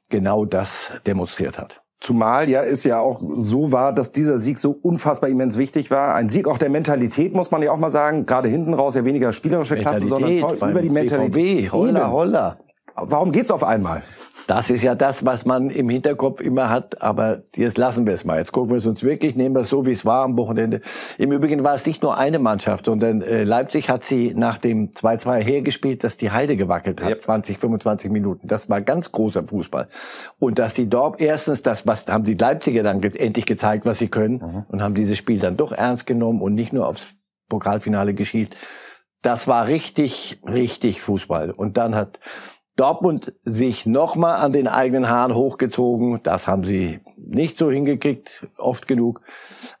genau 0.09 0.45
das 0.45 0.91
demonstriert 1.05 1.59
hat. 1.59 1.84
Zumal 2.01 2.49
ja 2.49 2.61
es 2.61 2.83
ja 2.83 2.99
auch 2.99 3.21
so 3.37 3.71
war, 3.71 3.93
dass 3.93 4.11
dieser 4.11 4.37
Sieg 4.37 4.59
so 4.59 4.77
unfassbar 4.81 5.29
immens 5.29 5.57
wichtig 5.57 5.89
war. 5.91 6.13
Ein 6.13 6.29
Sieg 6.29 6.47
auch 6.47 6.57
der 6.57 6.69
Mentalität, 6.69 7.33
muss 7.33 7.51
man 7.51 7.63
ja 7.63 7.71
auch 7.71 7.77
mal 7.77 7.89
sagen. 7.89 8.25
Gerade 8.25 8.47
hinten 8.47 8.73
raus 8.73 8.95
ja 8.95 9.05
weniger 9.05 9.31
spielerische 9.31 9.75
Klasse, 9.77 10.05
sondern 10.05 10.31
über 10.31 10.81
die 10.81 10.89
Mentalität. 10.89 11.65
BVB, 11.65 11.73
holla, 11.73 12.11
holla. 12.11 12.57
Warum 12.95 13.33
geht's 13.33 13.51
auf 13.51 13.63
einmal? 13.63 14.03
Das 14.47 14.69
ist 14.69 14.83
ja 14.83 14.95
das, 14.95 15.25
was 15.25 15.45
man 15.45 15.69
im 15.69 15.89
Hinterkopf 15.89 16.39
immer 16.39 16.69
hat, 16.69 17.01
aber 17.01 17.41
jetzt 17.55 17.77
lassen 17.77 18.05
wir 18.05 18.13
es 18.13 18.23
mal. 18.23 18.37
Jetzt 18.37 18.51
gucken 18.51 18.69
wir 18.69 18.77
es 18.77 18.85
uns 18.85 19.03
wirklich, 19.03 19.35
nehmen 19.35 19.53
wir 19.53 19.61
es 19.61 19.69
so, 19.69 19.85
wie 19.85 19.91
es 19.91 20.05
war 20.05 20.23
am 20.23 20.37
Wochenende. 20.37 20.81
Im 21.17 21.31
Übrigen 21.31 21.63
war 21.63 21.75
es 21.75 21.85
nicht 21.85 22.03
nur 22.03 22.17
eine 22.17 22.39
Mannschaft, 22.39 22.85
sondern 22.85 23.21
äh, 23.21 23.43
Leipzig 23.43 23.89
hat 23.89 24.03
sie 24.03 24.33
nach 24.35 24.57
dem 24.57 24.91
2-2 24.91 25.39
hergespielt, 25.41 26.03
dass 26.03 26.15
die 26.17 26.31
Heide 26.31 26.55
gewackelt 26.55 27.01
hat, 27.01 27.09
ja. 27.09 27.17
20, 27.17 27.57
25 27.57 28.11
Minuten. 28.11 28.47
Das 28.47 28.69
war 28.69 28.81
ganz 28.81 29.11
großer 29.11 29.43
Fußball. 29.43 29.89
Und 30.39 30.59
dass 30.59 30.75
die 30.75 30.87
Dorp, 30.87 31.19
erstens, 31.19 31.63
das 31.63 31.85
was 31.87 32.07
haben 32.07 32.23
die 32.23 32.35
Leipziger 32.35 32.83
dann 32.83 33.01
endlich 33.01 33.45
gezeigt, 33.45 33.85
was 33.85 33.99
sie 33.99 34.07
können 34.07 34.35
mhm. 34.35 34.65
und 34.69 34.81
haben 34.81 34.93
dieses 34.93 35.17
Spiel 35.17 35.39
dann 35.39 35.57
doch 35.57 35.71
ernst 35.71 36.05
genommen 36.05 36.41
und 36.41 36.53
nicht 36.53 36.71
nur 36.71 36.87
aufs 36.87 37.07
Pokalfinale 37.49 38.13
geschielt. 38.13 38.55
Das 39.21 39.47
war 39.47 39.67
richtig, 39.67 40.39
richtig 40.47 41.01
Fußball. 41.01 41.49
Und 41.51 41.77
dann 41.77 41.95
hat 41.95 42.19
Dortmund 42.75 43.33
sich 43.43 43.85
nochmal 43.85 44.37
an 44.37 44.51
den 44.51 44.67
eigenen 44.67 45.09
Haaren 45.09 45.33
hochgezogen. 45.33 46.21
Das 46.23 46.47
haben 46.47 46.65
sie 46.65 46.99
nicht 47.17 47.57
so 47.57 47.71
hingekriegt, 47.71 48.47
oft 48.57 48.87
genug. 48.87 49.21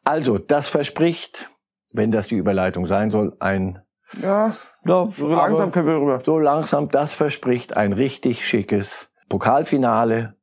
Also, 0.03 0.37
das 0.37 0.67
verspricht, 0.67 1.49
wenn 1.91 2.11
das 2.11 2.27
die 2.27 2.35
Überleitung 2.35 2.87
sein 2.87 3.11
soll, 3.11 3.35
ein 3.39 3.81
ja, 4.21 4.53
ja 4.85 5.07
so 5.09 5.27
langsam 5.27 5.71
können 5.71 5.87
wir 5.87 5.95
rüber. 5.95 6.21
So 6.25 6.39
langsam, 6.39 6.89
das 6.89 7.13
verspricht 7.13 7.75
ein 7.75 7.91
richtig 7.93 8.47
schickes 8.47 9.09
Pokalfinale 9.29 10.35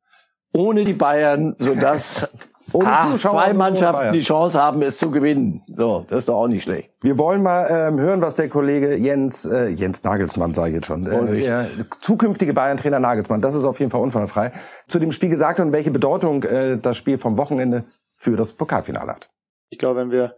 ohne 0.53 0.85
die 0.85 0.93
Bayern, 0.93 1.55
sodass 1.59 2.29
ohne 2.73 2.89
ah, 2.89 3.11
Zuschauer 3.11 3.33
zwei 3.33 3.53
Mannschaften 3.53 4.13
die 4.13 4.21
Chance 4.21 4.61
haben, 4.61 4.83
es 4.83 4.99
zu 4.99 5.11
gewinnen. 5.11 5.63
So, 5.77 6.07
das 6.09 6.21
ist 6.21 6.29
doch 6.29 6.37
auch 6.37 6.49
nicht 6.49 6.63
schlecht. 6.63 6.91
Wir 7.01 7.19
wollen 7.19 7.43
mal 7.43 7.67
ähm, 7.71 7.99
hören, 7.99 8.21
was 8.21 8.35
der 8.35 8.49
Kollege 8.49 8.97
Jens, 8.97 9.45
äh, 9.45 9.69
Jens 9.69 10.03
Nagelsmann, 10.05 10.55
sage 10.55 10.71
ich 10.71 10.75
jetzt 10.77 10.87
schon, 10.87 11.07
äh, 11.07 11.41
der 11.41 11.69
zukünftige 12.01 12.55
Bayern-Trainer 12.55 13.01
Nagelsmann, 13.01 13.41
das 13.41 13.55
ist 13.55 13.65
auf 13.65 13.79
jeden 13.81 13.91
Fall 13.91 14.01
unfallfrei, 14.01 14.53
zu 14.89 14.99
dem 14.99 15.13
Spiel 15.13 15.29
gesagt 15.29 15.59
hat 15.59 15.67
und 15.67 15.73
welche 15.73 15.91
Bedeutung 15.91 16.43
äh, 16.45 16.79
das 16.79 16.97
Spiel 16.97 17.19
vom 17.19 17.37
Wochenende 17.37 17.85
für 18.15 18.37
das 18.37 18.53
Pokalfinale 18.53 19.13
hat. 19.13 19.29
Ich 19.71 19.79
glaube, 19.79 20.01
wenn 20.01 20.11
wir 20.11 20.37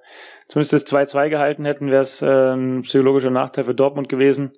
zumindest 0.49 0.73
das 0.73 0.87
2-2 0.87 1.29
gehalten 1.29 1.64
hätten, 1.64 1.91
wäre 1.91 2.03
es 2.03 2.23
äh, 2.23 2.55
ein 2.55 2.83
psychologischer 2.83 3.31
Nachteil 3.31 3.64
für 3.64 3.75
Dortmund 3.75 4.09
gewesen 4.09 4.53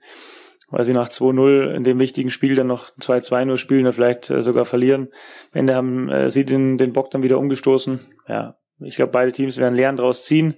weil 0.68 0.85
sie 0.85 0.92
nach 0.92 1.08
2-0 1.08 1.75
in 1.75 1.85
dem 1.85 1.99
wichtigen 1.99 2.30
Spiel 2.30 2.54
dann 2.54 2.66
noch 2.66 2.90
2-2 2.90 3.44
nur 3.44 3.58
spielen 3.58 3.82
oder 3.82 3.92
vielleicht 3.92 4.30
äh, 4.30 4.42
sogar 4.42 4.64
verlieren. 4.64 5.08
Am 5.52 5.61
Ende 5.61 5.75
haben 5.75 6.08
äh, 6.08 6.30
sie 6.30 6.44
den, 6.44 6.78
den 6.78 6.92
Bock 6.92 7.11
dann 7.11 7.23
wieder 7.23 7.38
umgestoßen. 7.38 8.00
Ja, 8.28 8.56
ich 8.80 8.96
glaube, 8.96 9.12
beide 9.12 9.32
Teams 9.32 9.58
werden 9.58 9.75
Lehren 9.75 9.96
draus 9.96 10.25
ziehen. 10.25 10.56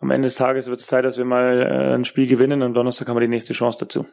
Am 0.00 0.10
Ende 0.10 0.26
des 0.26 0.36
Tages 0.36 0.68
wird 0.68 0.80
es 0.80 0.86
Zeit, 0.86 1.04
dass 1.04 1.18
wir 1.18 1.24
mal 1.24 1.60
äh, 1.60 1.94
ein 1.94 2.04
Spiel 2.04 2.26
gewinnen 2.26 2.62
und 2.62 2.74
Donnerstag 2.74 3.08
haben 3.08 3.16
wir 3.16 3.20
die 3.20 3.28
nächste 3.28 3.52
Chance 3.52 3.78
dazu. 3.80 4.06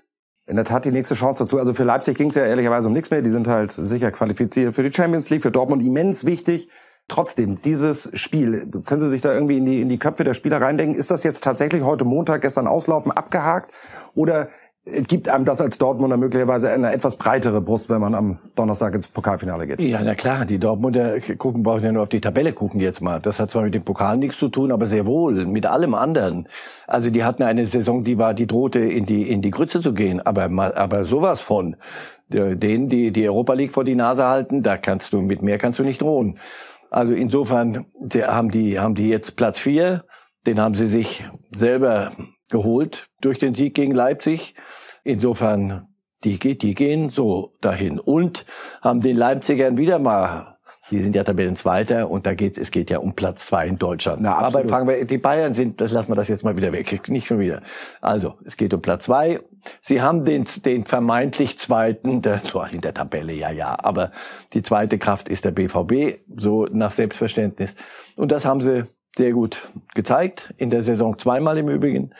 In 0.47 0.57
der 0.57 0.65
Tat 0.65 0.85
die 0.85 0.91
nächste 0.91 1.15
Chance 1.15 1.43
dazu. 1.43 1.57
Also 1.57 1.73
für 1.73 1.83
Leipzig 1.83 2.17
ging 2.17 2.29
es 2.29 2.35
ja 2.35 2.45
ehrlicherweise 2.45 2.87
um 2.87 2.93
nichts 2.93 3.09
mehr. 3.09 3.21
Die 3.21 3.31
sind 3.31 3.47
halt 3.47 3.71
sicher 3.71 4.11
qualifiziert 4.11 4.75
für 4.75 4.83
die 4.83 4.95
Champions 4.95 5.29
League, 5.29 5.41
für 5.41 5.51
Dortmund 5.51 5.83
immens 5.83 6.25
wichtig. 6.25 6.69
Trotzdem, 7.07 7.61
dieses 7.61 8.09
Spiel, 8.15 8.67
können 8.83 9.01
Sie 9.01 9.09
sich 9.11 9.21
da 9.21 9.31
irgendwie 9.31 9.57
in 9.57 9.65
die, 9.65 9.79
in 9.79 9.89
die 9.89 9.99
Köpfe 9.99 10.23
der 10.23 10.33
Spieler 10.33 10.59
reindenken? 10.59 10.97
Ist 10.97 11.11
das 11.11 11.23
jetzt 11.23 11.43
tatsächlich 11.43 11.83
heute 11.83 12.03
Montag, 12.03 12.41
gestern 12.41 12.65
auslaufen, 12.65 13.11
abgehakt? 13.11 13.71
Oder 14.15 14.49
gibt 14.85 15.29
einem 15.29 15.45
das 15.45 15.61
als 15.61 15.79
Dortmunder 15.79 16.15
möglicherweise 16.15 16.69
eine 16.69 16.93
etwas 16.93 17.15
breitere 17.15 17.59
Brust, 17.59 17.89
wenn 17.89 17.99
man 17.99 18.13
am 18.13 18.37
Donnerstag 18.55 18.93
ins 18.93 19.07
Pokalfinale 19.07 19.65
geht. 19.65 19.81
Ja, 19.81 19.99
na 20.03 20.13
klar, 20.13 20.45
die 20.45 20.59
Dortmunder 20.59 21.19
gucken, 21.37 21.63
brauchen 21.63 21.83
ja 21.83 21.91
nur 21.91 22.03
auf 22.03 22.09
die 22.09 22.21
Tabelle 22.21 22.53
gucken 22.53 22.79
jetzt 22.79 23.01
mal. 23.01 23.19
Das 23.19 23.39
hat 23.39 23.49
zwar 23.49 23.63
mit 23.63 23.73
dem 23.73 23.83
Pokal 23.83 24.17
nichts 24.17 24.37
zu 24.37 24.47
tun, 24.47 24.71
aber 24.71 24.85
sehr 24.85 25.07
wohl 25.07 25.45
mit 25.45 25.65
allem 25.65 25.95
anderen. 25.95 26.47
Also 26.85 27.09
die 27.09 27.23
hatten 27.23 27.41
eine 27.41 27.65
Saison, 27.65 28.03
die 28.03 28.19
war, 28.19 28.35
die 28.35 28.45
drohte 28.45 28.79
in 28.79 29.07
die 29.07 29.23
in 29.23 29.41
die 29.41 29.51
Grütze 29.51 29.81
zu 29.81 29.93
gehen, 29.93 30.21
aber 30.21 30.49
aber 30.75 31.05
sowas 31.05 31.41
von 31.41 31.77
denen, 32.29 32.87
die 32.87 33.11
die 33.11 33.27
Europa 33.27 33.53
League 33.53 33.71
vor 33.71 33.85
die 33.85 33.95
Nase 33.95 34.25
halten, 34.25 34.61
da 34.61 34.77
kannst 34.77 35.13
du 35.13 35.21
mit 35.21 35.41
mehr 35.41 35.57
kannst 35.57 35.79
du 35.79 35.83
nicht 35.83 36.01
drohen. 36.01 36.37
Also 36.91 37.13
insofern 37.13 37.85
haben 38.13 38.51
die 38.51 38.79
haben 38.79 38.93
die 38.93 39.09
jetzt 39.09 39.35
Platz 39.35 39.57
vier, 39.57 40.05
den 40.45 40.59
haben 40.59 40.75
sie 40.75 40.87
sich 40.87 41.25
selber 41.55 42.11
geholt 42.49 43.07
durch 43.21 43.39
den 43.39 43.55
Sieg 43.55 43.75
gegen 43.75 43.93
Leipzig. 43.93 44.55
Insofern, 45.03 45.87
die, 46.23 46.37
die 46.37 46.75
gehen 46.75 47.09
so 47.09 47.53
dahin 47.61 47.99
und 47.99 48.45
haben 48.81 49.01
den 49.01 49.15
Leipzigern 49.15 49.77
wieder 49.77 49.99
mal 49.99 50.55
die 50.91 51.01
sind 51.01 51.15
ja 51.15 51.23
Tabellenzweiter 51.23 52.09
und 52.09 52.25
da 52.25 52.35
geht 52.35 52.57
es 52.57 52.69
geht 52.69 52.89
ja 52.89 52.99
um 52.99 53.15
Platz 53.15 53.47
zwei 53.47 53.67
in 53.67 53.77
Deutschland. 53.77 54.21
Na, 54.21 54.35
Aber 54.35 54.67
fangen 54.67 54.87
wir, 54.87 55.03
die 55.05 55.17
Bayern 55.17 55.53
sind, 55.53 55.81
das 55.81 55.91
lassen 55.91 56.11
wir 56.11 56.15
das 56.15 56.27
jetzt 56.27 56.43
mal 56.43 56.55
wieder 56.55 56.71
weg, 56.71 57.09
nicht 57.09 57.27
schon 57.27 57.39
wieder. 57.39 57.61
Also, 58.01 58.35
es 58.45 58.55
geht 58.55 58.73
um 58.73 58.81
Platz 58.81 59.05
zwei. 59.05 59.39
Sie 59.81 60.01
haben 60.01 60.25
den, 60.25 60.45
den 60.63 60.85
vermeintlich 60.85 61.57
zweiten, 61.57 62.21
der, 62.21 62.41
in 62.71 62.81
der 62.81 62.93
Tabelle, 62.93 63.33
ja, 63.33 63.49
ja, 63.49 63.75
aber 63.81 64.11
die 64.53 64.61
zweite 64.61 64.99
Kraft 64.99 65.27
ist 65.27 65.43
der 65.43 65.51
BVB, 65.51 66.19
so 66.37 66.65
nach 66.71 66.91
Selbstverständnis. 66.91 67.73
Und 68.15 68.31
das 68.31 68.45
haben 68.45 68.61
sie 68.61 68.83
sehr 69.17 69.31
gut 69.31 69.69
gezeigt, 69.93 70.53
in 70.57 70.69
der 70.69 70.83
Saison 70.83 71.17
zweimal 71.17 71.57
im 71.57 71.69
Übrigen. 71.69 72.11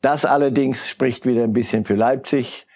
Das 0.00 0.24
allerdings 0.24 0.88
spricht 0.88 1.26
wieder 1.26 1.44
ein 1.44 1.52
bisschen 1.52 1.84
für 1.84 1.94
Leipzig. 1.94 2.66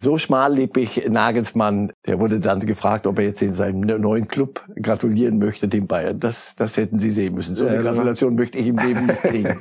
So 0.00 0.16
schmallippig 0.16 1.08
Nagelsmann, 1.08 1.92
der 2.06 2.20
wurde 2.20 2.38
dann 2.38 2.60
gefragt, 2.60 3.04
ob 3.08 3.18
er 3.18 3.24
jetzt 3.24 3.42
in 3.42 3.52
seinem 3.52 3.80
neuen 3.80 4.28
Club 4.28 4.64
gratulieren 4.80 5.38
möchte, 5.38 5.66
dem 5.66 5.88
Bayern. 5.88 6.20
Das, 6.20 6.54
das 6.54 6.76
hätten 6.76 7.00
Sie 7.00 7.10
sehen 7.10 7.34
müssen. 7.34 7.56
So 7.56 7.66
eine 7.66 7.82
Gratulation 7.82 8.36
möchte 8.36 8.58
ich 8.58 8.68
im 8.68 8.78
Leben 8.78 9.06
nicht 9.06 9.20
kriegen. 9.22 9.60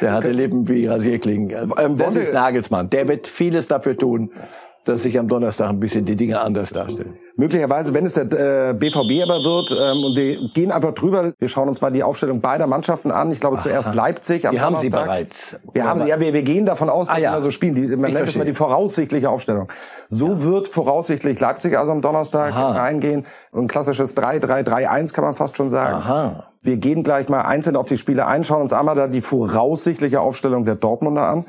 Der 0.00 0.12
hatte 0.12 0.32
Leben 0.32 0.68
wie 0.68 0.86
Rasierklingen. 0.86 1.72
Ähm, 1.78 1.96
das 1.96 2.16
ist 2.16 2.34
Nagelsmann. 2.34 2.90
Der 2.90 3.06
wird 3.06 3.28
vieles 3.28 3.68
dafür 3.68 3.96
tun, 3.96 4.32
dass 4.86 5.02
sich 5.02 5.18
am 5.18 5.26
Donnerstag 5.26 5.68
ein 5.68 5.80
bisschen 5.80 6.06
die 6.06 6.14
Dinge 6.14 6.40
anders 6.40 6.70
darstellen. 6.70 7.14
Möglicherweise, 7.36 7.92
wenn 7.92 8.06
es 8.06 8.14
der 8.14 8.70
äh, 8.70 8.72
BVB 8.72 9.24
aber 9.24 9.42
wird, 9.42 9.72
ähm, 9.72 10.04
und 10.04 10.16
wir 10.16 10.48
gehen 10.54 10.70
einfach 10.70 10.94
drüber, 10.94 11.32
wir 11.38 11.48
schauen 11.48 11.68
uns 11.68 11.80
mal 11.80 11.90
die 11.90 12.04
Aufstellung 12.04 12.40
beider 12.40 12.66
Mannschaften 12.68 13.10
an. 13.10 13.32
Ich 13.32 13.40
glaube 13.40 13.56
Aha. 13.56 13.62
zuerst 13.62 13.94
Leipzig 13.94 14.46
am 14.46 14.54
Wir 14.54 14.60
haben 14.62 14.76
sie 14.78 14.88
bereits. 14.88 15.56
Wir 15.72 15.84
haben, 15.84 16.06
ja, 16.06 16.20
wir, 16.20 16.32
wir 16.32 16.42
gehen 16.42 16.66
davon 16.66 16.88
aus, 16.88 17.08
dass 17.08 17.16
ah, 17.16 17.20
ja. 17.20 17.36
sie 17.36 17.42
so 17.42 17.50
spielen. 17.50 17.74
Die, 17.74 17.82
man 17.96 18.10
ich 18.10 18.14
nennt 18.14 18.28
es 18.28 18.36
mal 18.36 18.44
die 18.44 18.54
voraussichtliche 18.54 19.28
Aufstellung. 19.28 19.68
So 20.08 20.28
ja. 20.28 20.42
wird 20.44 20.68
voraussichtlich 20.68 21.38
Leipzig 21.40 21.76
also 21.76 21.90
am 21.90 22.00
Donnerstag 22.00 22.52
Aha. 22.52 22.70
reingehen. 22.72 23.26
Ein 23.52 23.66
klassisches 23.66 24.16
3-3-3-1 24.16 25.12
kann 25.12 25.24
man 25.24 25.34
fast 25.34 25.56
schon 25.56 25.68
sagen. 25.68 25.96
Aha. 25.96 26.44
Wir 26.62 26.76
gehen 26.76 27.02
gleich 27.02 27.28
mal 27.28 27.42
einzeln 27.42 27.76
auf 27.76 27.86
die 27.86 27.98
Spiele 27.98 28.26
ein, 28.26 28.44
schauen 28.44 28.62
uns 28.62 28.72
einmal 28.72 28.94
da 28.94 29.08
die 29.08 29.20
voraussichtliche 29.20 30.20
Aufstellung 30.20 30.64
der 30.64 30.76
Dortmunder 30.76 31.26
an 31.26 31.44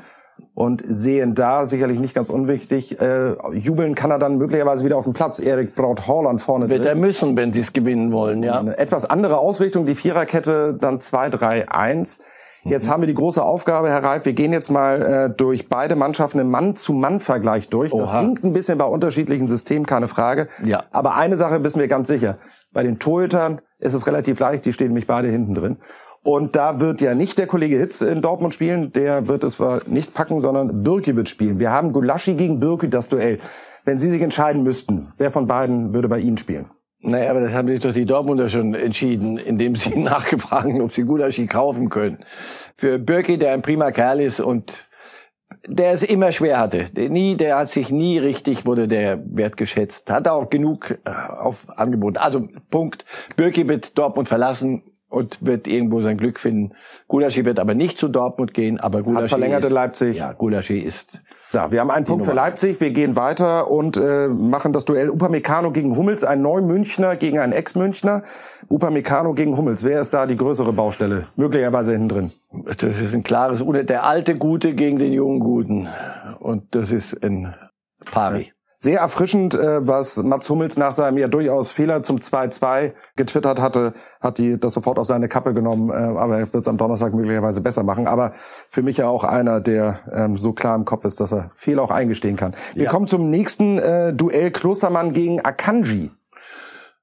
und 0.58 0.82
sehen 0.84 1.36
da 1.36 1.66
sicherlich 1.66 2.00
nicht 2.00 2.14
ganz 2.14 2.30
unwichtig. 2.30 3.00
Äh, 3.00 3.34
jubeln 3.52 3.94
kann 3.94 4.10
er 4.10 4.18
dann 4.18 4.38
möglicherweise 4.38 4.84
wieder 4.84 4.96
auf 4.96 5.04
dem 5.04 5.12
Platz. 5.12 5.38
Erik 5.38 5.76
Braut 5.76 6.08
Haaland 6.08 6.42
vorne 6.42 6.68
Wird 6.68 6.80
drin. 6.80 6.88
er 6.88 6.94
müssen, 6.96 7.36
wenn 7.36 7.52
sie 7.52 7.60
es 7.60 7.72
gewinnen 7.72 8.10
wollen, 8.10 8.42
ja. 8.42 8.58
Eine 8.58 8.76
etwas 8.76 9.08
andere 9.08 9.38
Ausrichtung, 9.38 9.86
die 9.86 9.94
Viererkette 9.94 10.74
dann 10.74 10.98
2-3-1. 10.98 12.18
Jetzt 12.64 12.86
mhm. 12.86 12.90
haben 12.90 13.02
wir 13.02 13.06
die 13.06 13.14
große 13.14 13.40
Aufgabe, 13.40 13.88
Herr 13.88 14.02
Reif, 14.02 14.24
wir 14.24 14.32
gehen 14.32 14.52
jetzt 14.52 14.68
mal 14.68 15.00
äh, 15.00 15.30
durch 15.30 15.68
beide 15.68 15.94
Mannschaften 15.94 16.40
im 16.40 16.50
Mann-zu-Mann-Vergleich 16.50 17.68
durch. 17.68 17.92
Oha. 17.92 18.02
Das 18.02 18.16
hinkt 18.16 18.42
ein 18.42 18.52
bisschen 18.52 18.78
bei 18.78 18.84
unterschiedlichen 18.84 19.46
Systemen, 19.46 19.86
keine 19.86 20.08
Frage. 20.08 20.48
Ja. 20.64 20.82
Aber 20.90 21.14
eine 21.14 21.36
Sache 21.36 21.62
wissen 21.62 21.78
wir 21.78 21.86
ganz 21.86 22.08
sicher. 22.08 22.36
Bei 22.72 22.82
den 22.82 22.98
Torhütern 22.98 23.60
ist 23.78 23.94
es 23.94 24.08
relativ 24.08 24.40
leicht, 24.40 24.64
die 24.64 24.72
stehen 24.72 24.88
nämlich 24.88 25.06
beide 25.06 25.28
hinten 25.28 25.54
drin. 25.54 25.76
Und 26.28 26.56
da 26.56 26.78
wird 26.78 27.00
ja 27.00 27.14
nicht 27.14 27.38
der 27.38 27.46
Kollege 27.46 27.78
Hitz 27.78 28.02
in 28.02 28.20
Dortmund 28.20 28.52
spielen, 28.52 28.92
der 28.92 29.28
wird 29.28 29.42
es 29.44 29.54
zwar 29.54 29.80
nicht 29.86 30.12
packen, 30.12 30.42
sondern 30.42 30.82
Birki 30.82 31.16
wird 31.16 31.30
spielen. 31.30 31.58
Wir 31.58 31.72
haben 31.72 31.90
Gulaschi 31.90 32.34
gegen 32.34 32.60
Birki, 32.60 32.90
das 32.90 33.08
Duell. 33.08 33.38
Wenn 33.86 33.98
Sie 33.98 34.10
sich 34.10 34.20
entscheiden 34.20 34.62
müssten, 34.62 35.10
wer 35.16 35.30
von 35.30 35.46
beiden 35.46 35.94
würde 35.94 36.06
bei 36.06 36.18
Ihnen 36.18 36.36
spielen? 36.36 36.66
Naja, 37.00 37.30
aber 37.30 37.40
das 37.40 37.54
haben 37.54 37.68
sich 37.68 37.80
doch 37.80 37.94
die 37.94 38.04
Dortmunder 38.04 38.50
schon 38.50 38.74
entschieden, 38.74 39.38
indem 39.38 39.74
sie 39.74 39.98
nachgefragt 39.98 40.66
haben, 40.66 40.82
ob 40.82 40.92
sie 40.92 41.04
Gulaschi 41.04 41.46
kaufen 41.46 41.88
können. 41.88 42.18
Für 42.76 42.98
Birki, 42.98 43.38
der 43.38 43.54
ein 43.54 43.62
prima 43.62 43.90
Kerl 43.90 44.20
ist 44.20 44.38
und 44.38 44.86
der 45.66 45.92
es 45.92 46.02
immer 46.02 46.30
schwer 46.32 46.58
hatte. 46.58 46.90
Der, 46.92 47.08
nie, 47.08 47.36
der 47.36 47.56
hat 47.56 47.70
sich 47.70 47.90
nie 47.90 48.18
richtig, 48.18 48.66
wurde 48.66 48.86
der 48.86 49.18
wertgeschätzt. 49.24 50.10
Hat 50.10 50.28
auch 50.28 50.50
genug 50.50 50.98
äh, 51.06 51.10
auf 51.10 51.66
Angebot. 51.78 52.18
Also 52.18 52.46
Punkt. 52.68 53.06
Birki 53.36 53.66
wird 53.66 53.96
Dortmund 53.96 54.28
verlassen 54.28 54.82
und 55.08 55.44
wird 55.44 55.66
irgendwo 55.66 56.02
sein 56.02 56.18
Glück 56.18 56.38
finden. 56.38 56.72
Gulaschi 57.06 57.44
wird 57.44 57.58
aber 57.58 57.74
nicht 57.74 57.98
zu 57.98 58.08
Dortmund 58.08 58.54
gehen, 58.54 58.78
aber 58.80 59.02
Gulaschi 59.02 59.22
Hat 59.22 59.30
verlängert 59.30 59.64
ist, 59.64 59.72
Leipzig. 59.72 60.18
Ja, 60.18 60.32
Gulaschi 60.32 60.78
ist 60.78 61.20
da, 61.52 61.72
wir 61.72 61.80
haben 61.80 61.90
einen 61.90 62.04
Punkt 62.04 62.26
für 62.26 62.34
Leipzig. 62.34 62.78
Wir 62.80 62.90
gehen 62.90 63.16
weiter 63.16 63.70
und 63.70 63.96
äh, 63.96 64.28
machen 64.28 64.74
das 64.74 64.84
Duell 64.84 65.08
Upamecano 65.08 65.70
gegen 65.70 65.96
Hummels. 65.96 66.22
Ein 66.22 66.42
Neumünchner 66.42 67.16
gegen 67.16 67.38
einen 67.38 67.54
Ex-Münchner. 67.54 68.22
Upamecano 68.68 69.32
gegen 69.32 69.56
Hummels. 69.56 69.82
Wer 69.82 70.02
ist 70.02 70.12
da 70.12 70.26
die 70.26 70.36
größere 70.36 70.74
Baustelle? 70.74 71.26
Möglicherweise 71.36 71.92
hinten 71.92 72.08
drin. 72.08 72.32
Das 72.76 72.98
ist 72.98 73.14
ein 73.14 73.22
klares, 73.22 73.64
der 73.64 74.04
alte 74.04 74.36
Gute 74.36 74.74
gegen 74.74 74.98
den 74.98 75.12
jungen 75.14 75.40
Guten. 75.40 75.88
Und 76.38 76.74
das 76.74 76.92
ist 76.92 77.22
ein 77.24 77.54
Pari. 78.04 78.52
Sehr 78.80 79.00
erfrischend, 79.00 79.56
äh, 79.56 79.84
was 79.84 80.22
Mats 80.22 80.48
Hummels 80.48 80.76
nach 80.76 80.92
seinem 80.92 81.18
ja 81.18 81.26
durchaus 81.26 81.72
Fehler 81.72 82.04
zum 82.04 82.18
2-2 82.18 82.92
getwittert 83.16 83.60
hatte, 83.60 83.92
hat 84.20 84.38
die 84.38 84.56
das 84.56 84.72
sofort 84.72 85.00
auf 85.00 85.06
seine 85.08 85.26
Kappe 85.26 85.52
genommen, 85.52 85.90
äh, 85.90 85.94
aber 85.94 86.38
er 86.38 86.52
wird 86.52 86.62
es 86.62 86.68
am 86.68 86.76
Donnerstag 86.76 87.12
möglicherweise 87.12 87.60
besser 87.60 87.82
machen. 87.82 88.06
Aber 88.06 88.30
für 88.68 88.82
mich 88.82 88.98
ja 88.98 89.08
auch 89.08 89.24
einer, 89.24 89.60
der 89.60 89.98
ähm, 90.12 90.38
so 90.38 90.52
klar 90.52 90.76
im 90.76 90.84
Kopf 90.84 91.04
ist, 91.04 91.18
dass 91.18 91.32
er 91.32 91.50
Fehler 91.54 91.82
auch 91.82 91.90
eingestehen 91.90 92.36
kann. 92.36 92.54
Wir 92.74 92.84
ja. 92.84 92.90
kommen 92.90 93.08
zum 93.08 93.30
nächsten 93.30 93.80
äh, 93.80 94.12
Duell 94.12 94.52
Klostermann 94.52 95.12
gegen 95.12 95.44
Akanji. 95.44 96.12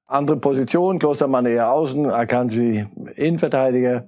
Andere 0.06 0.38
Position, 0.38 0.98
Klostermann 0.98 1.44
eher 1.44 1.70
außen, 1.70 2.10
Akanji 2.10 2.86
Innenverteidiger. 3.16 4.06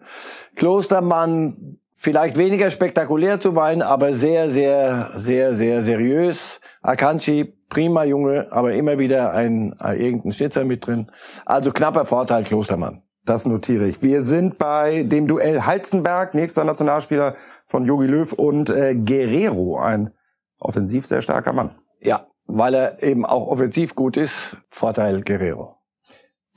Klostermann 0.57 1.77
vielleicht 1.97 2.39
weniger 2.39 2.71
spektakulär 2.71 3.41
zu 3.41 3.55
weinen, 3.57 3.83
aber 3.83 4.15
sehr, 4.15 4.49
sehr, 4.49 5.11
sehr, 5.17 5.55
sehr 5.55 5.83
seriös. 5.83 6.61
Akanji 6.81 7.58
prima 7.69 8.05
Junge, 8.05 8.49
aber 8.51 8.73
immer 8.73 8.99
wieder 8.99 9.33
ein, 9.33 9.75
ein 9.79 10.01
irgendein 10.01 10.33
Schnitzer 10.33 10.65
mit 10.65 10.87
drin. 10.87 11.09
Also 11.45 11.71
knapper 11.73 12.05
Vorteil 12.05 12.45
Klostermann. 12.45 13.03
Das 13.25 13.45
notiere 13.45 13.87
ich. 13.87 14.03
Wir 14.03 14.23
sind 14.23 14.59
bei 14.59 15.03
dem 15.03 15.29
Duell 15.29 15.63
Halzenberg, 15.63 16.35
nächster 16.35 16.65
Nationalspieler 16.65 17.35
von 17.67 17.85
Jogi 17.85 18.07
Löw 18.07 18.33
und 18.33 18.71
äh, 18.71 18.95
Guerrero, 18.95 19.79
ein 19.79 20.13
offensiv 20.59 21.07
sehr 21.07 21.21
starker 21.21 21.53
Mann. 21.53 21.71
Ja, 22.01 22.27
weil 22.47 22.75
er 22.75 23.03
eben 23.03 23.27
auch 23.27 23.47
offensiv 23.49 23.95
gut 23.95 24.17
ist. 24.17 24.57
Vorteil 24.69 25.23
Guerrero. 25.23 25.78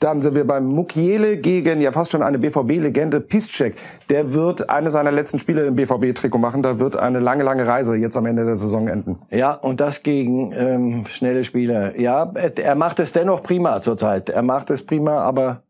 Dann 0.02 0.24
sind 0.24 0.34
wir 0.34 0.48
beim 0.48 0.66
Mukiele 0.66 1.38
gegen 1.38 1.80
ja 1.80 1.92
fast 1.92 2.12
schon 2.12 2.24
eine 2.24 2.40
BVB-Legende 2.40 3.20
Piszczek. 3.22 3.76
Der 4.10 4.34
wird 4.34 4.68
eine 4.68 4.90
seiner 4.90 5.12
letzten 5.12 5.38
Spiele 5.38 5.68
im 5.68 5.76
BVB-Trikot 5.76 6.40
machen. 6.40 6.64
Da 6.64 6.80
wird 6.80 6.96
eine 6.96 7.20
lange, 7.20 7.44
lange 7.44 7.68
Reise 7.68 7.96
jetzt 7.96 8.18
am 8.18 8.26
Ende 8.26 8.44
der 8.44 8.58
Saison 8.58 8.88
enden. 8.88 9.20
Ja, 9.30 9.54
und 9.54 9.80
das 9.80 10.02
gegen 10.02 10.54
ähm, 10.54 11.06
schnelle 11.08 11.44
Spieler. 11.44 12.00
Ja, 12.00 12.34
er 12.34 12.74
macht 12.74 13.00
es 13.00 13.12
dennoch 13.12 13.44
prima 13.44 13.84
zurzeit. 13.84 14.30
Er 14.30 14.42
macht 14.42 14.72
es 14.72 14.84
prima, 14.84 15.20
aber 15.20 15.62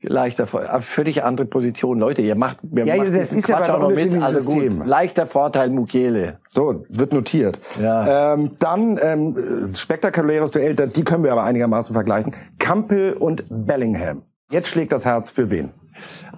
leichter 0.00 0.46
völlig 0.46 1.24
andere 1.24 1.46
Position. 1.46 1.98
Leute, 1.98 2.22
ihr 2.22 2.34
macht 2.34 2.58
mir 2.62 2.84
ja, 2.84 2.96
macht 2.96 3.14
das 3.14 3.32
ist 3.32 3.46
Quatsch 3.46 3.68
ja 3.68 3.74
auch 3.74 3.80
noch 3.80 3.90
mit. 3.90 4.22
Also 4.22 4.38
System. 4.40 4.78
gut, 4.78 4.86
leichter 4.86 5.26
Vorteil 5.26 5.70
Mukiele. 5.70 6.38
So, 6.50 6.82
wird 6.88 7.12
notiert. 7.12 7.58
Ja. 7.80 8.34
Ähm, 8.34 8.52
dann 8.58 8.98
ähm, 9.02 9.74
spektakuläres 9.74 10.50
Duell, 10.50 10.74
die 10.74 11.04
können 11.04 11.24
wir 11.24 11.32
aber 11.32 11.44
einigermaßen 11.44 11.92
vergleichen. 11.92 12.34
Campbell 12.58 13.14
und 13.14 13.44
Bellingham. 13.48 14.22
Jetzt 14.50 14.68
schlägt 14.68 14.92
das 14.92 15.04
Herz 15.04 15.30
für 15.30 15.50
wen? 15.50 15.70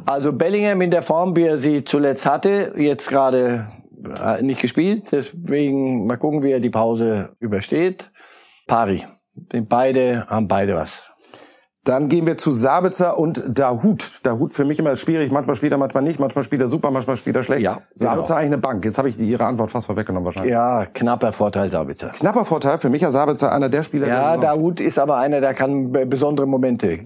Also 0.06 0.32
Bellingham 0.32 0.80
in 0.80 0.90
der 0.90 1.02
Form, 1.02 1.36
wie 1.36 1.42
er 1.42 1.56
sie 1.56 1.84
zuletzt 1.84 2.24
hatte, 2.24 2.72
jetzt 2.76 3.08
gerade 3.08 3.66
äh, 4.24 4.42
nicht 4.42 4.60
gespielt. 4.60 5.08
Deswegen 5.10 6.06
mal 6.06 6.16
gucken, 6.16 6.42
wie 6.42 6.52
er 6.52 6.60
die 6.60 6.70
Pause 6.70 7.30
übersteht. 7.40 8.10
Pari. 8.66 9.04
Denn 9.52 9.66
beide 9.66 10.26
haben 10.28 10.48
beide 10.48 10.74
was. 10.76 11.02
Dann 11.88 12.10
gehen 12.10 12.26
wir 12.26 12.36
zu 12.36 12.50
Sabitzer 12.50 13.18
und 13.18 13.42
Dahut. 13.48 14.20
Dahut 14.22 14.52
für 14.52 14.66
mich 14.66 14.78
immer 14.78 14.94
schwierig. 14.96 15.32
Manchmal 15.32 15.56
spielt 15.56 15.72
er, 15.72 15.78
manchmal 15.78 16.02
nicht. 16.02 16.20
Manchmal 16.20 16.44
spielt 16.44 16.60
er 16.60 16.68
super, 16.68 16.90
manchmal 16.90 17.16
spielt 17.16 17.34
er 17.34 17.42
schlecht. 17.42 17.62
Ja, 17.62 17.78
Sabitzer 17.94 18.34
genau. 18.34 18.34
eigentlich 18.34 18.46
eine 18.46 18.58
Bank. 18.58 18.84
Jetzt 18.84 18.98
habe 18.98 19.08
ich 19.08 19.18
Ihre 19.18 19.46
Antwort 19.46 19.70
fast 19.70 19.86
vorweggenommen 19.86 20.26
wahrscheinlich. 20.26 20.52
Ja, 20.52 20.84
knapper 20.84 21.32
Vorteil 21.32 21.70
Sabitzer. 21.70 22.08
Knapper 22.10 22.44
Vorteil. 22.44 22.78
Für 22.78 22.90
mich 22.90 23.00
ist 23.00 23.12
Sabitzer 23.12 23.50
einer 23.52 23.70
der 23.70 23.82
Spieler. 23.82 24.06
Ja, 24.06 24.36
Dahut 24.36 24.80
ist 24.80 24.98
aber 24.98 25.16
einer, 25.16 25.40
der 25.40 25.54
kann 25.54 25.90
besondere 25.90 26.46
Momente 26.46 26.98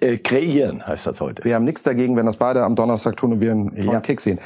äh, 0.00 0.18
kreieren, 0.18 0.86
heißt 0.86 1.08
das 1.08 1.20
heute. 1.20 1.42
Wir 1.42 1.56
haben 1.56 1.64
nichts 1.64 1.82
dagegen, 1.82 2.14
wenn 2.14 2.26
das 2.26 2.36
beide 2.36 2.62
am 2.62 2.76
Donnerstag 2.76 3.16
tun 3.16 3.32
und 3.32 3.40
wir 3.40 3.50
einen 3.50 3.82
ja. 3.82 3.98
Kick 3.98 4.20
sehen. 4.20 4.38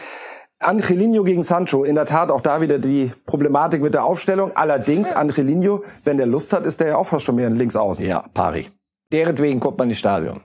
Angelino 0.61 1.25
gegen 1.25 1.43
Sancho, 1.43 1.85
in 1.85 1.97
der 1.97 2.07
Tat 2.07 2.31
auch 2.31 2.41
da 2.41 2.63
wieder 2.63 2.79
die 2.79 3.13
Problematik 3.27 3.83
mit 3.83 3.93
der 3.93 4.07
Aufstellung. 4.07 4.53
Allerdings 4.55 5.13
Angelino, 5.13 5.83
wenn 6.05 6.17
der 6.17 6.25
Lust 6.25 6.55
hat, 6.55 6.65
ist 6.65 6.81
der 6.81 6.89
ja 6.89 6.97
auch 6.97 7.07
fast 7.07 7.27
schon 7.27 7.35
mehr 7.35 7.49
ein 7.49 7.57
Linksaußen. 7.57 8.03
Ja, 8.03 8.25
pari. 8.33 8.69
Deretwegen 9.13 9.61
kommt 9.61 9.79
man 9.79 9.89
ins 9.89 9.99
Stadion. 9.99 10.43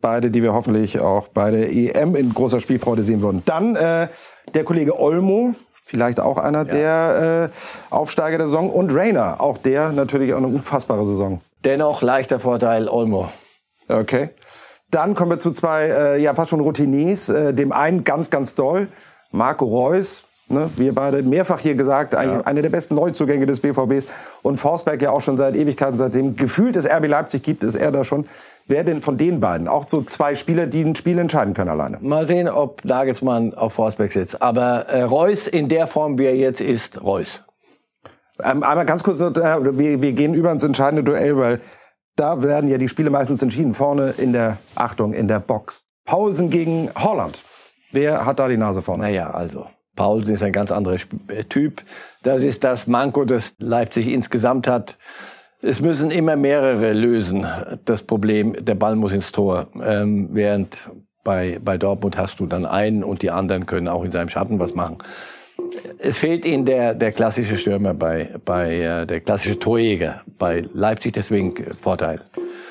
Beide, 0.00 0.30
die 0.30 0.42
wir 0.42 0.52
hoffentlich 0.52 0.98
auch 0.98 1.28
bei 1.28 1.50
der 1.50 1.72
EM 1.72 2.16
in 2.16 2.34
großer 2.34 2.60
Spielfreude 2.60 3.04
sehen 3.04 3.22
würden. 3.22 3.42
Dann 3.44 3.76
äh, 3.76 4.08
der 4.52 4.64
Kollege 4.64 4.98
Olmo, 4.98 5.54
vielleicht 5.84 6.18
auch 6.18 6.38
einer 6.38 6.66
ja. 6.66 6.72
der 6.72 7.50
äh, 7.50 7.94
Aufsteiger 7.94 8.38
der 8.38 8.46
Saison. 8.48 8.70
Und 8.70 8.92
Rainer, 8.92 9.40
auch 9.40 9.58
der 9.58 9.92
natürlich 9.92 10.32
auch 10.32 10.38
eine 10.38 10.48
unfassbare 10.48 11.06
Saison. 11.06 11.40
Dennoch 11.64 12.02
leichter 12.02 12.40
Vorteil 12.40 12.88
Olmo. 12.88 13.30
Okay. 13.88 14.30
Dann 14.90 15.14
kommen 15.14 15.30
wir 15.30 15.38
zu 15.38 15.52
zwei, 15.52 15.84
äh, 15.86 16.20
ja 16.20 16.34
fast 16.34 16.50
schon 16.50 16.60
Routiniers. 16.60 17.28
Äh, 17.28 17.54
dem 17.54 17.72
einen 17.72 18.04
ganz, 18.04 18.30
ganz 18.30 18.54
doll, 18.54 18.88
Marco 19.30 19.64
Reus, 19.64 20.24
Ne? 20.52 20.70
Wir 20.76 20.94
beide 20.94 21.22
mehrfach 21.22 21.60
hier 21.60 21.74
gesagt, 21.74 22.12
ja. 22.14 22.40
eine 22.42 22.62
der 22.62 22.70
besten 22.70 22.94
Neuzugänge 22.94 23.46
des 23.46 23.60
BVBs. 23.60 24.06
Und 24.42 24.58
Forsberg 24.58 25.02
ja 25.02 25.10
auch 25.10 25.20
schon 25.20 25.36
seit 25.36 25.56
Ewigkeiten, 25.56 25.96
seitdem 25.96 26.36
gefühlt 26.36 26.76
es 26.76 26.86
RB 26.86 27.08
Leipzig 27.08 27.42
gibt, 27.42 27.64
ist 27.64 27.74
er 27.74 27.90
da 27.90 28.04
schon. 28.04 28.26
Wer 28.66 28.84
denn 28.84 29.00
von 29.00 29.18
den 29.18 29.40
beiden? 29.40 29.66
Auch 29.66 29.88
so 29.88 30.02
zwei 30.02 30.34
Spieler, 30.34 30.66
die 30.66 30.82
ein 30.82 30.94
Spiel 30.94 31.18
entscheiden 31.18 31.54
können 31.54 31.70
alleine. 31.70 31.98
Mal 32.00 32.26
sehen, 32.26 32.48
ob 32.48 32.84
Nagelsmann 32.84 33.54
auf 33.54 33.72
Forsberg 33.72 34.12
sitzt. 34.12 34.40
Aber 34.40 34.86
äh, 34.88 35.02
Reus 35.02 35.48
in 35.48 35.68
der 35.68 35.86
Form, 35.86 36.18
wie 36.18 36.26
er 36.26 36.36
jetzt 36.36 36.60
ist, 36.60 37.02
Reus. 37.02 37.42
Ähm, 38.42 38.62
einmal 38.62 38.86
ganz 38.86 39.02
kurz, 39.02 39.20
äh, 39.20 39.34
wir, 39.34 40.02
wir 40.02 40.12
gehen 40.12 40.34
über 40.34 40.52
ins 40.52 40.62
entscheidende 40.62 41.02
Duell, 41.02 41.36
weil 41.36 41.60
da 42.16 42.42
werden 42.42 42.68
ja 42.68 42.78
die 42.78 42.88
Spiele 42.88 43.10
meistens 43.10 43.42
entschieden. 43.42 43.74
Vorne 43.74 44.14
in 44.18 44.32
der, 44.32 44.58
Achtung, 44.74 45.12
in 45.12 45.28
der 45.28 45.40
Box. 45.40 45.88
Paulsen 46.04 46.50
gegen 46.50 46.90
Holland. 46.96 47.42
Wer 47.92 48.24
hat 48.24 48.38
da 48.38 48.48
die 48.48 48.56
Nase 48.56 48.82
vorne? 48.82 49.04
Naja, 49.04 49.30
also. 49.30 49.66
Paulsen 49.96 50.34
ist 50.34 50.42
ein 50.42 50.52
ganz 50.52 50.72
anderer 50.72 50.96
äh, 51.28 51.44
Typ. 51.44 51.82
Das 52.22 52.42
ist 52.42 52.64
das 52.64 52.86
Manko, 52.86 53.24
das 53.24 53.54
Leipzig 53.58 54.12
insgesamt 54.12 54.66
hat. 54.66 54.96
Es 55.60 55.80
müssen 55.80 56.10
immer 56.10 56.36
mehrere 56.36 56.92
lösen, 56.92 57.46
das 57.84 58.02
Problem, 58.02 58.64
der 58.64 58.74
Ball 58.74 58.96
muss 58.96 59.12
ins 59.12 59.30
Tor. 59.30 59.68
Ähm, 59.80 60.30
während 60.32 60.76
bei, 61.22 61.60
bei 61.64 61.78
Dortmund 61.78 62.18
hast 62.18 62.40
du 62.40 62.46
dann 62.46 62.66
einen 62.66 63.04
und 63.04 63.22
die 63.22 63.30
anderen 63.30 63.66
können 63.66 63.86
auch 63.86 64.02
in 64.02 64.10
seinem 64.10 64.28
Schatten 64.28 64.58
was 64.58 64.74
machen. 64.74 64.98
Es 65.98 66.18
fehlt 66.18 66.44
ihnen 66.44 66.66
der, 66.66 66.94
der 66.94 67.12
klassische 67.12 67.56
Stürmer 67.56 67.94
bei, 67.94 68.30
bei 68.44 68.74
äh, 68.74 69.06
der 69.06 69.20
klassische 69.20 69.58
Torjäger 69.58 70.22
bei 70.36 70.64
Leipzig, 70.72 71.12
deswegen 71.12 71.54
Vorteil. 71.78 72.20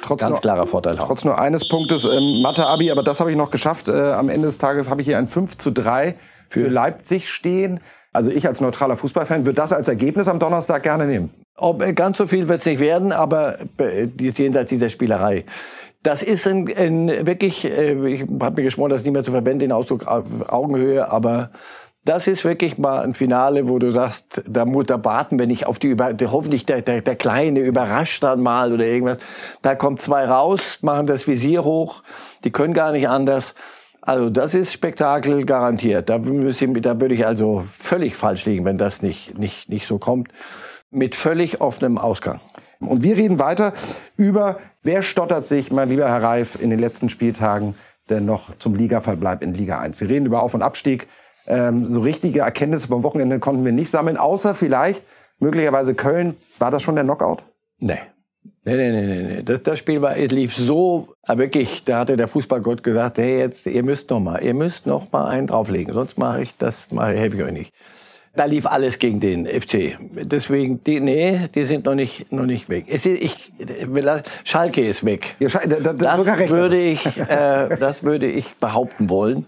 Trotz 0.01 0.19
Ganz 0.19 0.31
nur, 0.31 0.41
klarer 0.41 0.65
Vorteil. 0.65 0.97
Trotz 0.97 1.23
nur 1.23 1.39
eines 1.39 1.69
Punktes 1.69 2.03
ähm, 2.03 2.41
Mathe-Abi, 2.41 2.91
aber 2.91 3.03
das 3.03 3.21
habe 3.21 3.31
ich 3.31 3.37
noch 3.37 3.51
geschafft. 3.51 3.87
Äh, 3.87 4.11
am 4.11 4.27
Ende 4.27 4.47
des 4.47 4.57
Tages 4.57 4.89
habe 4.89 5.01
ich 5.01 5.07
hier 5.07 5.17
ein 5.17 5.27
5 5.27 5.57
zu 5.57 5.71
3 5.71 6.15
für 6.51 6.67
Leipzig 6.67 7.29
stehen. 7.29 7.79
Also 8.13 8.29
ich 8.29 8.45
als 8.45 8.59
neutraler 8.59 8.97
Fußballfan 8.97 9.45
würde 9.45 9.55
das 9.55 9.71
als 9.71 9.87
Ergebnis 9.87 10.27
am 10.27 10.37
Donnerstag 10.37 10.83
gerne 10.83 11.05
nehmen. 11.05 11.29
Ob, 11.55 11.81
äh, 11.81 11.93
ganz 11.93 12.17
so 12.17 12.27
viel 12.27 12.49
wird 12.49 12.59
es 12.59 12.65
nicht 12.65 12.79
werden, 12.79 13.13
aber 13.13 13.57
äh, 13.77 14.07
jenseits 14.17 14.69
dieser 14.69 14.89
Spielerei. 14.89 15.45
Das 16.03 16.21
ist 16.23 16.45
ein, 16.47 16.67
ein 16.75 17.25
wirklich, 17.25 17.65
äh, 17.65 17.93
ich 18.07 18.21
habe 18.41 18.57
mir 18.57 18.63
geschworen, 18.63 18.89
das 18.89 19.03
nicht 19.03 19.13
mehr 19.13 19.23
zu 19.23 19.31
verwenden, 19.31 19.59
den 19.59 19.71
Ausdruck 19.71 20.07
Augenhöhe, 20.07 21.09
aber 21.09 21.51
das 22.03 22.27
ist 22.27 22.43
wirklich 22.43 22.77
mal 22.79 23.01
ein 23.01 23.13
Finale, 23.13 23.69
wo 23.69 23.77
du 23.77 23.91
sagst, 23.91 24.41
da, 24.47 24.65
da 24.65 25.05
warten 25.05 25.37
wir 25.37 25.45
nicht 25.45 25.67
auf 25.67 25.77
die, 25.77 25.89
Über 25.89 26.11
hoffentlich 26.23 26.65
der, 26.65 26.81
der, 26.81 27.01
der 27.01 27.15
Kleine 27.15 27.59
überrascht 27.59 28.23
dann 28.23 28.41
mal 28.41 28.73
oder 28.73 28.85
irgendwas. 28.85 29.19
Da 29.61 29.75
kommen 29.75 29.99
zwei 29.99 30.25
raus, 30.25 30.79
machen 30.81 31.05
das 31.05 31.27
Visier 31.27 31.63
hoch, 31.63 32.01
die 32.43 32.51
können 32.51 32.73
gar 32.73 32.91
nicht 32.91 33.07
anders. 33.07 33.53
Also 34.01 34.29
das 34.29 34.53
ist 34.53 34.73
Spektakel 34.73 35.45
garantiert. 35.45 36.09
Da, 36.09 36.17
müssen, 36.17 36.73
da 36.81 36.99
würde 36.99 37.13
ich 37.13 37.25
also 37.25 37.63
völlig 37.71 38.15
falsch 38.15 38.45
liegen, 38.45 38.65
wenn 38.65 38.77
das 38.77 39.01
nicht, 39.01 39.37
nicht, 39.37 39.69
nicht 39.69 39.85
so 39.85 39.99
kommt. 39.99 40.29
Mit 40.89 41.15
völlig 41.15 41.61
offenem 41.61 41.97
Ausgang. 41.97 42.41
Und 42.79 43.03
wir 43.03 43.15
reden 43.15 43.39
weiter 43.39 43.73
über, 44.17 44.57
wer 44.81 45.03
stottert 45.03 45.45
sich, 45.45 45.71
mein 45.71 45.89
lieber 45.89 46.09
Herr 46.09 46.23
Reif, 46.23 46.59
in 46.59 46.69
den 46.69 46.79
letzten 46.79 47.09
Spieltagen 47.09 47.75
denn 48.09 48.25
noch 48.25 48.57
zum 48.57 48.75
Ligaverbleib 48.75 49.41
in 49.41 49.53
Liga 49.53 49.79
1. 49.79 49.99
Wir 50.01 50.09
reden 50.09 50.25
über 50.25 50.43
Auf- 50.43 50.53
und 50.53 50.61
Abstieg. 50.61 51.07
Ähm, 51.47 51.85
so 51.85 52.01
richtige 52.01 52.41
Erkenntnisse 52.41 52.87
vom 52.87 53.03
Wochenende 53.03 53.39
konnten 53.39 53.65
wir 53.65 53.71
nicht 53.71 53.89
sammeln, 53.89 54.17
außer 54.17 54.53
vielleicht 54.53 55.03
möglicherweise 55.39 55.95
Köln. 55.95 56.35
War 56.59 56.71
das 56.71 56.83
schon 56.83 56.95
der 56.95 57.03
Knockout? 57.03 57.43
Nee. 57.79 57.99
Nee, 58.63 58.77
nee, 58.77 58.91
nee, 58.91 59.05
nee. 59.05 59.23
nee. 59.35 59.43
Das, 59.43 59.63
das 59.63 59.79
Spiel 59.79 60.01
war, 60.01 60.15
es 60.17 60.31
lief 60.31 60.55
so, 60.55 61.15
wirklich, 61.27 61.83
da 61.83 61.99
hatte 61.99 62.15
der 62.15 62.27
Fußballgott 62.27 62.83
gesagt, 62.83 63.17
hey, 63.17 63.39
jetzt, 63.39 63.65
ihr 63.65 63.83
müsst 63.83 64.09
noch 64.09 64.19
mal, 64.19 64.43
ihr 64.43 64.53
müsst 64.53 64.85
noch 64.85 65.11
mal 65.11 65.27
einen 65.29 65.47
drauflegen, 65.47 65.93
sonst 65.93 66.17
mache 66.17 66.43
ich 66.43 66.57
das, 66.57 66.91
mache, 66.91 67.13
helfe 67.13 67.37
ich 67.37 67.43
euch 67.43 67.51
nicht. 67.51 67.73
Da 68.33 68.45
lief 68.45 68.65
alles 68.65 68.97
gegen 68.99 69.19
den 69.19 69.45
FC. 69.45 69.97
Deswegen, 69.99 70.81
die, 70.85 71.01
nee, 71.01 71.49
die 71.53 71.65
sind 71.65 71.83
noch 71.83 71.95
nicht, 71.95 72.31
noch 72.31 72.45
nicht 72.45 72.69
weg. 72.69 72.85
Es 72.87 73.05
ist, 73.05 73.21
ich, 73.21 73.51
Schalke 74.45 74.87
ist 74.87 75.03
weg. 75.03 75.35
Ja, 75.39 75.49
da, 75.49 75.91
da, 75.91 75.93
das 75.93 76.49
würde 76.49 76.79
ich, 76.79 77.05
äh, 77.17 77.75
das 77.77 78.03
würde 78.03 78.27
ich 78.27 78.55
behaupten 78.55 79.09
wollen. 79.09 79.47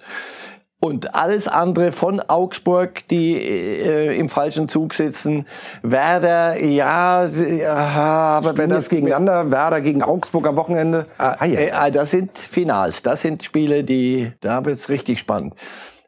Und 0.84 1.16
alles 1.16 1.48
andere 1.48 1.94
von 1.94 2.20
Augsburg, 2.20 3.08
die 3.08 3.38
äh, 3.38 4.20
im 4.20 4.28
falschen 4.28 4.68
Zug 4.68 4.94
sitzen, 4.94 5.48
Werder, 5.82 6.62
ja, 6.62 7.22
aha, 7.24 8.38
aber 8.40 8.58
wenn 8.58 8.70
das 8.70 8.90
gegeneinander, 8.90 9.50
Werder 9.50 9.80
gegen 9.80 10.04
Augsburg 10.04 10.46
am 10.46 10.58
Wochenende. 10.58 11.06
Ah, 11.18 11.38
ah, 11.40 11.46
ja. 11.46 11.88
äh, 11.88 11.90
das 11.94 12.12
sind 12.12 12.38
Finals, 12.38 13.02
das 13.02 13.22
sind 13.22 13.44
Spiele, 13.44 13.86
die, 13.86 14.34
da 14.42 14.66
wird's 14.66 14.90
richtig 14.90 15.20
spannend. 15.20 15.54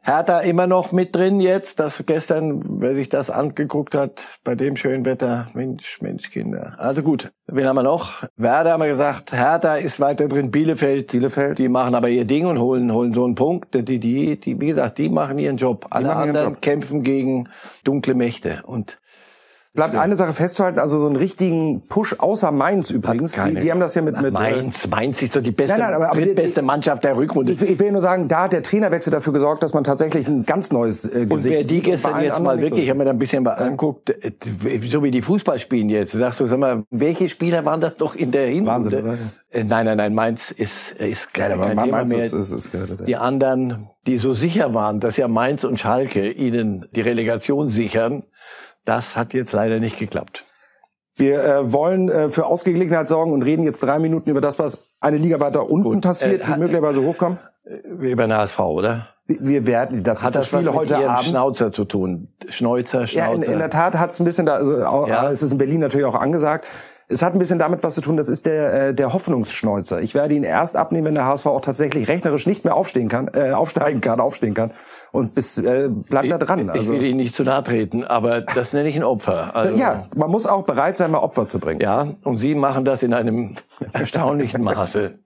Hertha 0.06 0.38
immer 0.38 0.68
noch 0.68 0.92
mit 0.92 1.16
drin 1.16 1.40
jetzt, 1.40 1.80
dass 1.80 2.04
gestern, 2.06 2.62
wer 2.80 2.94
sich 2.94 3.08
das 3.08 3.28
angeguckt 3.28 3.96
hat, 3.96 4.22
bei 4.44 4.54
dem 4.54 4.76
schönen 4.76 5.04
Wetter, 5.04 5.48
Mensch, 5.52 6.00
Mensch, 6.00 6.30
Kinder. 6.30 6.74
Also 6.78 7.02
gut, 7.02 7.32
wen 7.48 7.66
haben 7.66 7.74
wir 7.74 7.82
noch? 7.82 8.22
Werder 8.36 8.70
haben 8.70 8.82
wir 8.84 8.88
gesagt, 8.88 9.32
Hertha 9.32 9.74
ist 9.74 9.98
weiter 9.98 10.28
drin, 10.28 10.52
Bielefeld, 10.52 11.10
Bielefeld, 11.10 11.58
die 11.58 11.68
machen 11.68 11.96
aber 11.96 12.08
ihr 12.08 12.24
Ding 12.24 12.46
und 12.46 12.60
holen, 12.60 12.92
holen 12.92 13.14
so 13.14 13.24
einen 13.24 13.34
Punkt. 13.34 13.74
Die, 13.74 13.98
die, 13.98 14.38
die, 14.38 14.60
wie 14.60 14.68
gesagt, 14.68 14.98
die 14.98 15.08
machen 15.08 15.40
ihren 15.40 15.56
Job. 15.56 15.88
Alle 15.90 16.14
anderen 16.14 16.52
Job. 16.52 16.62
kämpfen 16.62 17.02
gegen 17.02 17.48
dunkle 17.82 18.14
Mächte 18.14 18.62
und 18.64 18.98
Bleibt 19.76 19.94
ja. 19.94 20.00
eine 20.00 20.16
Sache 20.16 20.32
festzuhalten, 20.32 20.78
also 20.78 20.98
so 20.98 21.06
einen 21.06 21.16
richtigen 21.16 21.82
Push 21.82 22.16
außer 22.18 22.50
Mainz 22.50 22.90
übrigens. 22.90 23.32
Die, 23.32 23.54
die, 23.56 23.70
haben 23.70 23.78
das 23.78 23.94
ja 23.94 24.00
mit, 24.00 24.18
mit 24.20 24.32
Mainz. 24.32 24.88
Mainz 24.88 25.20
ist 25.20 25.36
doch 25.36 25.42
die 25.42 25.50
beste, 25.50 25.76
nein, 25.76 25.90
nein, 25.90 25.94
aber, 25.94 26.10
aber 26.12 26.26
beste 26.34 26.62
Mannschaft 26.62 27.04
der 27.04 27.14
Rückrunde. 27.14 27.52
Ich, 27.52 27.60
ich, 27.60 27.78
will 27.78 27.92
nur 27.92 28.00
sagen, 28.00 28.26
da 28.26 28.44
hat 28.44 28.54
der 28.54 28.62
Trainerwechsel 28.62 29.10
dafür 29.10 29.34
gesorgt, 29.34 29.62
dass 29.62 29.74
man 29.74 29.84
tatsächlich 29.84 30.26
ein 30.28 30.46
ganz 30.46 30.72
neues 30.72 31.04
äh, 31.04 31.26
Gesicht 31.26 31.30
Und 31.30 31.44
wer 31.44 31.62
die 31.62 31.82
gestern 31.82 32.22
jetzt 32.22 32.40
mal 32.40 32.58
wirklich, 32.58 32.80
so. 32.80 32.84
ich 32.84 32.88
habe 32.88 32.98
mir 32.98 33.04
da 33.04 33.10
ein 33.10 33.18
bisschen 33.18 33.42
mal 33.42 33.52
anguckt, 33.52 34.08
äh, 34.08 34.32
so 34.88 35.04
wie 35.04 35.10
die 35.10 35.20
Fußball 35.20 35.58
spielen 35.58 35.90
jetzt, 35.90 36.12
sagst 36.12 36.40
du, 36.40 36.46
sag 36.46 36.58
mal, 36.58 36.84
welche 36.90 37.28
Spieler 37.28 37.66
waren 37.66 37.82
das 37.82 37.98
doch 37.98 38.14
in 38.14 38.30
der 38.30 38.46
Hinrunde? 38.46 38.90
Wahnsinn, 38.90 39.04
oder? 39.04 39.18
Äh, 39.50 39.64
nein, 39.64 39.84
nein, 39.84 39.98
nein, 39.98 40.14
Mainz 40.14 40.52
ist, 40.52 40.92
ist 40.92 41.34
kein, 41.34 41.50
ja, 41.50 41.58
kein 41.58 41.84
Thema 41.84 42.04
mehr. 42.04 42.24
Ist, 42.24 42.32
ist, 42.32 42.50
ist 42.50 42.72
geil, 42.72 42.86
die 43.06 43.16
anderen, 43.16 43.88
die 44.06 44.16
so 44.16 44.32
sicher 44.32 44.72
waren, 44.72 45.00
dass 45.00 45.18
ja 45.18 45.28
Mainz 45.28 45.64
und 45.64 45.78
Schalke 45.78 46.30
ihnen 46.30 46.86
die 46.94 47.02
Relegation 47.02 47.68
sichern, 47.68 48.22
das 48.86 49.16
hat 49.16 49.34
jetzt 49.34 49.52
leider 49.52 49.78
nicht 49.78 49.98
geklappt. 49.98 50.46
Wir 51.14 51.42
äh, 51.42 51.72
wollen 51.72 52.10
äh, 52.10 52.30
für 52.30 52.46
Ausgeglichenheit 52.46 53.08
sorgen 53.08 53.32
und 53.32 53.42
reden 53.42 53.64
jetzt 53.64 53.80
drei 53.80 53.98
Minuten 53.98 54.30
über 54.30 54.40
das, 54.40 54.58
was 54.58 54.86
eine 55.00 55.16
Liga 55.16 55.40
weiter 55.40 55.70
unten 55.70 55.94
Gut. 55.94 56.02
passiert, 56.02 56.42
äh, 56.42 56.52
die 56.52 56.58
möglicherweise 56.58 57.02
hochkommen. 57.02 57.38
Wie 57.98 58.14
bei 58.14 58.26
der 58.26 58.38
HSV, 58.38 58.58
oder? 58.60 59.08
Wir 59.26 59.66
werden, 59.66 60.04
das 60.04 60.22
hat 60.22 60.36
das 60.36 60.46
Spiel 60.46 60.72
heute 60.72 60.96
Abend. 60.96 61.24
Schnauzer 61.24 61.72
zu 61.72 61.84
tun. 61.84 62.28
Schneuzer, 62.48 63.06
Schnauzer. 63.08 63.28
Ja, 63.28 63.34
in, 63.34 63.42
in 63.42 63.58
der 63.58 63.70
Tat 63.70 63.94
hat 63.98 64.10
es 64.10 64.20
ein 64.20 64.24
bisschen 64.24 64.46
da, 64.46 64.56
also, 64.56 65.08
ja. 65.08 65.30
es 65.30 65.42
ist 65.42 65.50
in 65.50 65.58
Berlin 65.58 65.80
natürlich 65.80 66.06
auch 66.06 66.14
angesagt. 66.14 66.66
Es 67.08 67.22
hat 67.22 67.34
ein 67.34 67.38
bisschen 67.38 67.58
damit 67.58 67.82
was 67.84 67.94
zu 67.94 68.00
tun, 68.00 68.16
das 68.16 68.28
ist 68.28 68.46
der, 68.46 68.88
äh, 68.88 68.94
der 68.94 69.12
Hoffnungsschneuzer. 69.12 70.00
Ich 70.00 70.14
werde 70.14 70.34
ihn 70.34 70.42
erst 70.42 70.76
abnehmen, 70.76 71.06
wenn 71.06 71.14
der 71.14 71.24
HSV 71.24 71.46
auch 71.46 71.60
tatsächlich 71.60 72.08
rechnerisch 72.08 72.46
nicht 72.46 72.64
mehr 72.64 72.74
aufstehen 72.74 73.08
kann, 73.08 73.30
äh, 73.32 73.52
aufsteigen 73.52 74.00
kann, 74.00 74.20
aufstehen 74.20 74.54
kann. 74.54 74.72
Und 75.12 75.34
bis 75.34 75.58
äh, 75.58 75.88
bleibt 75.88 76.30
da 76.30 76.38
dran. 76.38 76.68
Also. 76.68 76.82
Ich 76.82 76.88
will 76.88 77.04
ihn 77.04 77.16
nicht 77.16 77.34
zu 77.34 77.44
nahe 77.44 77.62
treten, 77.64 78.04
aber 78.04 78.40
das 78.40 78.72
nenne 78.72 78.88
ich 78.88 78.96
ein 78.96 79.04
Opfer. 79.04 79.52
Also, 79.56 79.76
ja, 79.76 80.04
man 80.14 80.30
muss 80.30 80.46
auch 80.46 80.64
bereit 80.64 80.96
sein, 80.96 81.10
mal 81.10 81.18
Opfer 81.18 81.48
zu 81.48 81.58
bringen. 81.58 81.80
Ja, 81.80 82.08
und 82.24 82.38
Sie 82.38 82.54
machen 82.54 82.84
das 82.84 83.02
in 83.02 83.14
einem 83.14 83.54
erstaunlichen 83.92 84.62
Maße. 84.62 85.18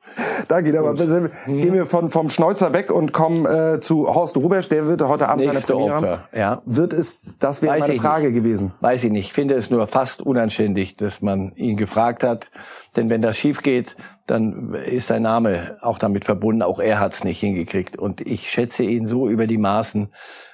Da 0.48 0.60
geht 0.60 0.76
aber 0.76 0.96
hm. 0.96 1.30
gehen 1.46 1.74
wir 1.74 1.86
von 1.86 2.10
vom 2.10 2.30
Schneuzer 2.30 2.72
weg 2.72 2.90
und 2.90 3.12
kommen 3.12 3.46
äh, 3.46 3.80
zu 3.80 4.12
Horst 4.12 4.36
Rubesch. 4.36 4.68
Der 4.68 4.86
wird 4.86 5.02
heute 5.02 5.28
Abend 5.28 5.44
seine 5.44 5.60
Premiere 5.60 5.94
Opfer, 5.94 6.10
haben. 6.10 6.22
Ja. 6.32 6.62
Wird 6.64 6.92
es? 6.92 7.20
Das 7.38 7.62
wäre 7.62 7.78
meine 7.78 7.94
Frage 7.94 8.26
nicht. 8.30 8.34
gewesen. 8.34 8.72
Weiß 8.80 9.04
ich 9.04 9.10
nicht. 9.10 9.26
Ich 9.26 9.32
finde 9.32 9.54
es 9.54 9.70
nur 9.70 9.86
fast 9.86 10.20
unanständig, 10.22 10.96
dass 10.96 11.22
man 11.22 11.52
ihn 11.54 11.76
gefragt 11.76 12.22
hat. 12.22 12.48
Denn 12.96 13.10
wenn 13.10 13.22
das 13.22 13.36
schief 13.36 13.62
geht, 13.62 13.96
dann 14.30 14.74
ist 14.74 15.08
sein 15.08 15.22
Name 15.22 15.76
auch 15.80 15.98
damit 15.98 16.24
verbunden. 16.24 16.62
Auch 16.62 16.78
er 16.78 17.00
hat 17.00 17.14
es 17.14 17.24
nicht 17.24 17.40
hingekriegt. 17.40 17.96
Und 17.96 18.20
ich 18.20 18.50
schätze 18.50 18.84
ihn 18.84 19.06
so 19.08 19.28
über 19.28 19.46
die 19.46 19.58
Maßen. 19.58 20.08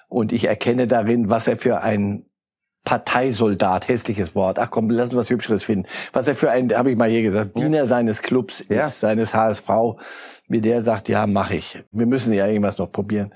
Und 0.09 0.33
ich 0.33 0.47
erkenne 0.47 0.87
darin, 0.87 1.29
was 1.29 1.47
er 1.47 1.59
für 1.59 1.83
ein 1.83 2.25
Parteisoldat, 2.85 3.89
hässliches 3.89 4.35
Wort. 4.35 4.59
Ach 4.59 4.71
komm, 4.71 4.89
lass 4.89 5.09
uns 5.09 5.17
was 5.17 5.31
Hübscheres 5.31 5.63
finden. 5.63 5.87
Was 6.13 6.27
er 6.29 6.37
für 6.37 6.51
ein, 6.51 6.73
habe 6.75 6.93
ich 6.93 6.97
mal 6.97 7.11
hier 7.11 7.23
gesagt, 7.23 7.59
Diener 7.59 7.79
ja. 7.79 7.87
seines 7.87 8.23
Clubs 8.23 8.65
ja. 8.69 8.87
ist, 8.87 9.01
seines 9.01 9.35
HSV, 9.35 9.69
wie 10.49 10.61
der 10.61 10.83
sagt, 10.83 11.09
ja, 11.09 11.27
mach 11.27 11.51
ich. 11.51 11.83
Wir 11.91 12.07
müssen 12.07 12.33
ja 12.33 12.47
irgendwas 12.47 12.79
noch 12.79 12.91
probieren 12.91 13.35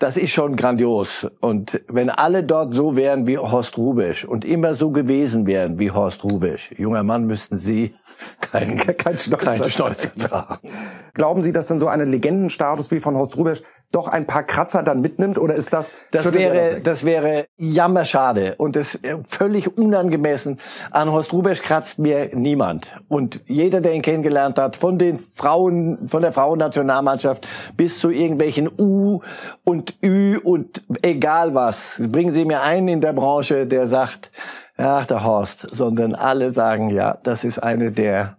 das 0.00 0.16
ist 0.16 0.30
schon 0.30 0.56
grandios. 0.56 1.26
Und 1.40 1.80
wenn 1.86 2.08
alle 2.08 2.42
dort 2.42 2.74
so 2.74 2.96
wären 2.96 3.26
wie 3.26 3.36
Horst 3.36 3.76
Rubesch 3.76 4.24
und 4.24 4.46
immer 4.46 4.74
so 4.74 4.90
gewesen 4.90 5.46
wären 5.46 5.78
wie 5.78 5.90
Horst 5.90 6.24
Rubesch, 6.24 6.72
junger 6.76 7.02
Mann, 7.02 7.26
müssten 7.26 7.58
Sie 7.58 7.94
keinen 8.40 8.76
kein 8.96 9.18
Schnäuzer, 9.18 9.36
kein 9.36 9.70
Schnäuzer 9.70 10.10
tragen. 10.18 10.68
Glauben 11.12 11.42
Sie, 11.42 11.52
dass 11.52 11.66
dann 11.66 11.80
so 11.80 11.88
eine 11.88 12.06
Legendenstatus 12.06 12.90
wie 12.90 13.00
von 13.00 13.14
Horst 13.14 13.36
Rubesch 13.36 13.62
doch 13.92 14.08
ein 14.08 14.26
paar 14.26 14.42
Kratzer 14.42 14.82
dann 14.82 15.02
mitnimmt? 15.02 15.38
Oder 15.38 15.54
ist 15.54 15.72
das... 15.72 15.92
Das 16.12 16.32
wäre, 16.32 16.76
das, 16.76 16.82
das, 16.82 17.04
wäre 17.04 17.46
jammerschade 17.58 18.54
und 18.56 18.76
das 18.76 18.98
völlig 19.24 19.76
unangemessen. 19.76 20.58
An 20.90 21.12
Horst 21.12 21.32
Rubesch 21.32 21.60
kratzt 21.60 21.98
mir 21.98 22.34
niemand. 22.34 22.94
Und 23.08 23.40
jeder, 23.46 23.82
der 23.82 23.92
ihn 23.92 24.02
kennengelernt 24.02 24.58
hat, 24.58 24.76
von 24.76 24.98
den 24.98 25.18
Frauen, 25.18 26.08
von 26.08 26.22
der 26.22 26.32
Frauennationalmannschaft 26.32 27.46
bis 27.76 27.98
zu 27.98 28.10
irgendwelchen 28.10 28.70
U- 28.78 29.20
und 29.64 29.89
Ü 30.02 30.38
und 30.38 30.82
egal 31.02 31.54
was. 31.54 31.94
Bringen 31.98 32.32
Sie 32.34 32.44
mir 32.44 32.62
einen 32.62 32.88
in 32.88 33.00
der 33.00 33.12
Branche, 33.12 33.66
der 33.66 33.86
sagt, 33.86 34.30
ach, 34.76 35.06
der 35.06 35.24
Horst, 35.24 35.66
sondern 35.72 36.14
alle 36.14 36.50
sagen, 36.50 36.90
ja, 36.90 37.18
das 37.22 37.44
ist 37.44 37.58
eine 37.58 37.92
der 37.92 38.38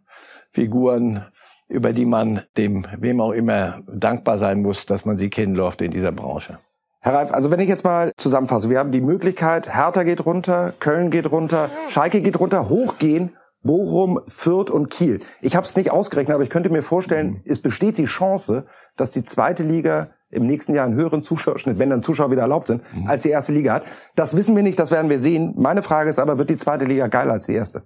Figuren, 0.51 1.25
über 1.67 1.93
die 1.93 2.05
man 2.05 2.41
dem, 2.57 2.85
wem 2.99 3.21
auch 3.21 3.31
immer, 3.31 3.81
dankbar 3.87 4.37
sein 4.37 4.61
muss, 4.61 4.85
dass 4.85 5.05
man 5.05 5.17
sie 5.17 5.29
kennen 5.29 5.53
durfte 5.53 5.85
in 5.85 5.91
dieser 5.91 6.11
Branche. 6.11 6.57
Herr 6.99 7.15
Reif, 7.15 7.33
also 7.33 7.49
wenn 7.49 7.59
ich 7.59 7.69
jetzt 7.69 7.83
mal 7.83 8.11
zusammenfasse, 8.17 8.69
wir 8.69 8.77
haben 8.77 8.91
die 8.91 9.01
Möglichkeit, 9.01 9.73
Hertha 9.73 10.03
geht 10.03 10.25
runter, 10.25 10.73
Köln 10.79 11.09
geht 11.09 11.31
runter, 11.31 11.69
Schalke 11.87 12.21
geht 12.21 12.39
runter, 12.39 12.69
hochgehen, 12.69 13.35
Bochum, 13.63 14.19
Fürth 14.27 14.69
und 14.69 14.89
Kiel. 14.89 15.19
Ich 15.41 15.55
habe 15.55 15.65
es 15.65 15.75
nicht 15.75 15.91
ausgerechnet, 15.91 16.35
aber 16.35 16.43
ich 16.43 16.49
könnte 16.49 16.69
mir 16.69 16.83
vorstellen, 16.83 17.29
mhm. 17.31 17.41
es 17.45 17.61
besteht 17.61 17.97
die 17.97 18.05
Chance, 18.05 18.65
dass 18.97 19.11
die 19.11 19.23
zweite 19.23 19.63
Liga 19.63 20.09
im 20.31 20.47
nächsten 20.47 20.73
Jahr 20.73 20.85
einen 20.85 20.95
höheren 20.95 21.23
Zuschauerschnitt, 21.23 21.77
wenn 21.77 21.89
dann 21.89 22.01
Zuschauer 22.01 22.31
wieder 22.31 22.41
erlaubt 22.41 22.67
sind, 22.67 22.81
mhm. 22.93 23.07
als 23.07 23.23
die 23.23 23.29
erste 23.29 23.51
Liga 23.51 23.73
hat. 23.73 23.83
Das 24.15 24.35
wissen 24.35 24.55
wir 24.55 24.63
nicht, 24.63 24.79
das 24.79 24.91
werden 24.91 25.09
wir 25.09 25.19
sehen. 25.19 25.53
Meine 25.57 25.83
Frage 25.83 26.09
ist 26.09 26.19
aber, 26.19 26.37
wird 26.37 26.49
die 26.49 26.57
zweite 26.57 26.85
Liga 26.85 27.07
geiler 27.07 27.33
als 27.33 27.45
die 27.45 27.53
erste? 27.53 27.83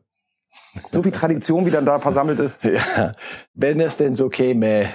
So 0.92 1.04
viel 1.04 1.12
Tradition, 1.12 1.66
wie 1.66 1.72
dann 1.72 1.86
da 1.86 2.00
versammelt 2.00 2.40
ist. 2.40 2.60
Ja, 2.64 3.12
wenn 3.54 3.80
es 3.80 3.98
denn 3.98 4.16
so 4.16 4.30
käme, 4.30 4.90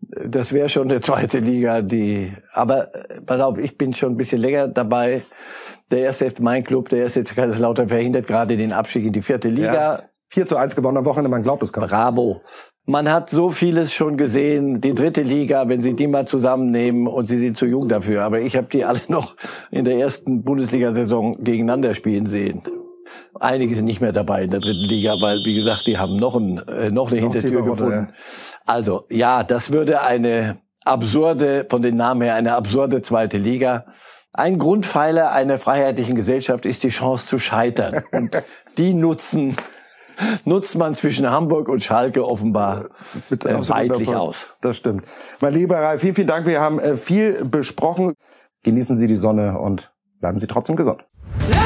das 0.00 0.52
wäre 0.52 0.68
schon 0.68 0.90
eine 0.90 1.00
zweite 1.00 1.38
Liga, 1.38 1.82
die, 1.82 2.32
aber 2.52 2.94
äh, 2.94 3.20
pass 3.20 3.40
auf, 3.40 3.58
ich 3.58 3.78
bin 3.78 3.94
schon 3.94 4.12
ein 4.12 4.16
bisschen 4.16 4.40
länger 4.40 4.68
dabei. 4.68 5.22
Der 5.90 6.00
erste 6.00 6.32
mein 6.40 6.64
Club, 6.64 6.88
der 6.88 7.00
erste 7.00 7.24
Kaiserslautern 7.24 7.88
verhindert 7.88 8.26
gerade 8.26 8.56
den 8.56 8.72
Abstieg 8.72 9.04
in 9.04 9.12
die 9.12 9.22
vierte 9.22 9.48
Liga. 9.48 9.74
Ja. 9.74 10.02
4 10.30 10.46
zu 10.46 10.56
1 10.56 10.74
gewonnen 10.74 10.96
am 10.96 11.04
Wochenende, 11.04 11.30
man 11.30 11.42
glaubt 11.42 11.62
es 11.62 11.72
kaum. 11.72 11.86
Bravo. 11.86 12.40
Man 12.86 13.10
hat 13.10 13.30
so 13.30 13.50
vieles 13.50 13.94
schon 13.94 14.18
gesehen. 14.18 14.82
Die 14.82 14.94
dritte 14.94 15.22
Liga, 15.22 15.68
wenn 15.68 15.80
Sie 15.80 15.96
die 15.96 16.06
mal 16.06 16.26
zusammennehmen 16.26 17.06
und 17.06 17.28
Sie 17.28 17.38
sind 17.38 17.56
zu 17.56 17.64
jung 17.64 17.88
dafür. 17.88 18.22
Aber 18.22 18.40
ich 18.40 18.56
habe 18.56 18.66
die 18.70 18.84
alle 18.84 19.00
noch 19.08 19.36
in 19.70 19.84
der 19.84 19.96
ersten 19.96 20.42
Bundesliga-Saison 20.42 21.42
gegeneinander 21.42 21.94
spielen 21.94 22.26
sehen. 22.26 22.62
Einige 23.40 23.74
sind 23.74 23.86
nicht 23.86 24.00
mehr 24.00 24.12
dabei 24.12 24.44
in 24.44 24.50
der 24.50 24.60
dritten 24.60 24.88
Liga, 24.88 25.14
weil, 25.20 25.38
wie 25.44 25.56
gesagt, 25.56 25.86
die 25.86 25.98
haben 25.98 26.16
noch, 26.16 26.36
ein, 26.36 26.58
äh, 26.68 26.90
noch 26.90 27.10
eine 27.10 27.20
noch 27.20 27.32
Hintertür 27.32 27.62
gefunden. 27.62 28.08
Also, 28.66 29.06
ja, 29.08 29.42
das 29.42 29.72
würde 29.72 30.02
eine 30.02 30.58
absurde, 30.84 31.66
von 31.68 31.82
den 31.82 31.96
Namen 31.96 32.22
her, 32.22 32.34
eine 32.34 32.54
absurde 32.54 33.02
zweite 33.02 33.38
Liga. 33.38 33.86
Ein 34.32 34.58
Grundpfeiler 34.58 35.32
einer 35.32 35.58
freiheitlichen 35.58 36.16
Gesellschaft 36.16 36.66
ist 36.66 36.82
die 36.82 36.88
Chance 36.90 37.26
zu 37.26 37.38
scheitern. 37.38 38.04
Und 38.12 38.42
die 38.78 38.92
nutzen 38.92 39.56
nutzt 40.44 40.76
man 40.78 40.94
zwischen 40.94 41.30
Hamburg 41.30 41.68
und 41.68 41.82
Schalke 41.82 42.26
offenbar 42.26 42.88
Mit 43.30 43.44
äh, 43.44 43.68
weitlich 43.68 44.08
davon. 44.08 44.14
aus. 44.14 44.36
Das 44.60 44.76
stimmt. 44.76 45.04
Mein 45.40 45.52
lieber 45.52 45.76
Ralf, 45.76 46.00
vielen, 46.00 46.14
vielen 46.14 46.28
Dank. 46.28 46.46
Wir 46.46 46.60
haben 46.60 46.78
äh, 46.78 46.96
viel 46.96 47.44
besprochen. 47.44 48.14
Genießen 48.62 48.96
Sie 48.96 49.06
die 49.06 49.16
Sonne 49.16 49.58
und 49.58 49.92
bleiben 50.20 50.38
Sie 50.38 50.46
trotzdem 50.46 50.76
gesund. 50.76 51.04
Leid! 51.50 51.63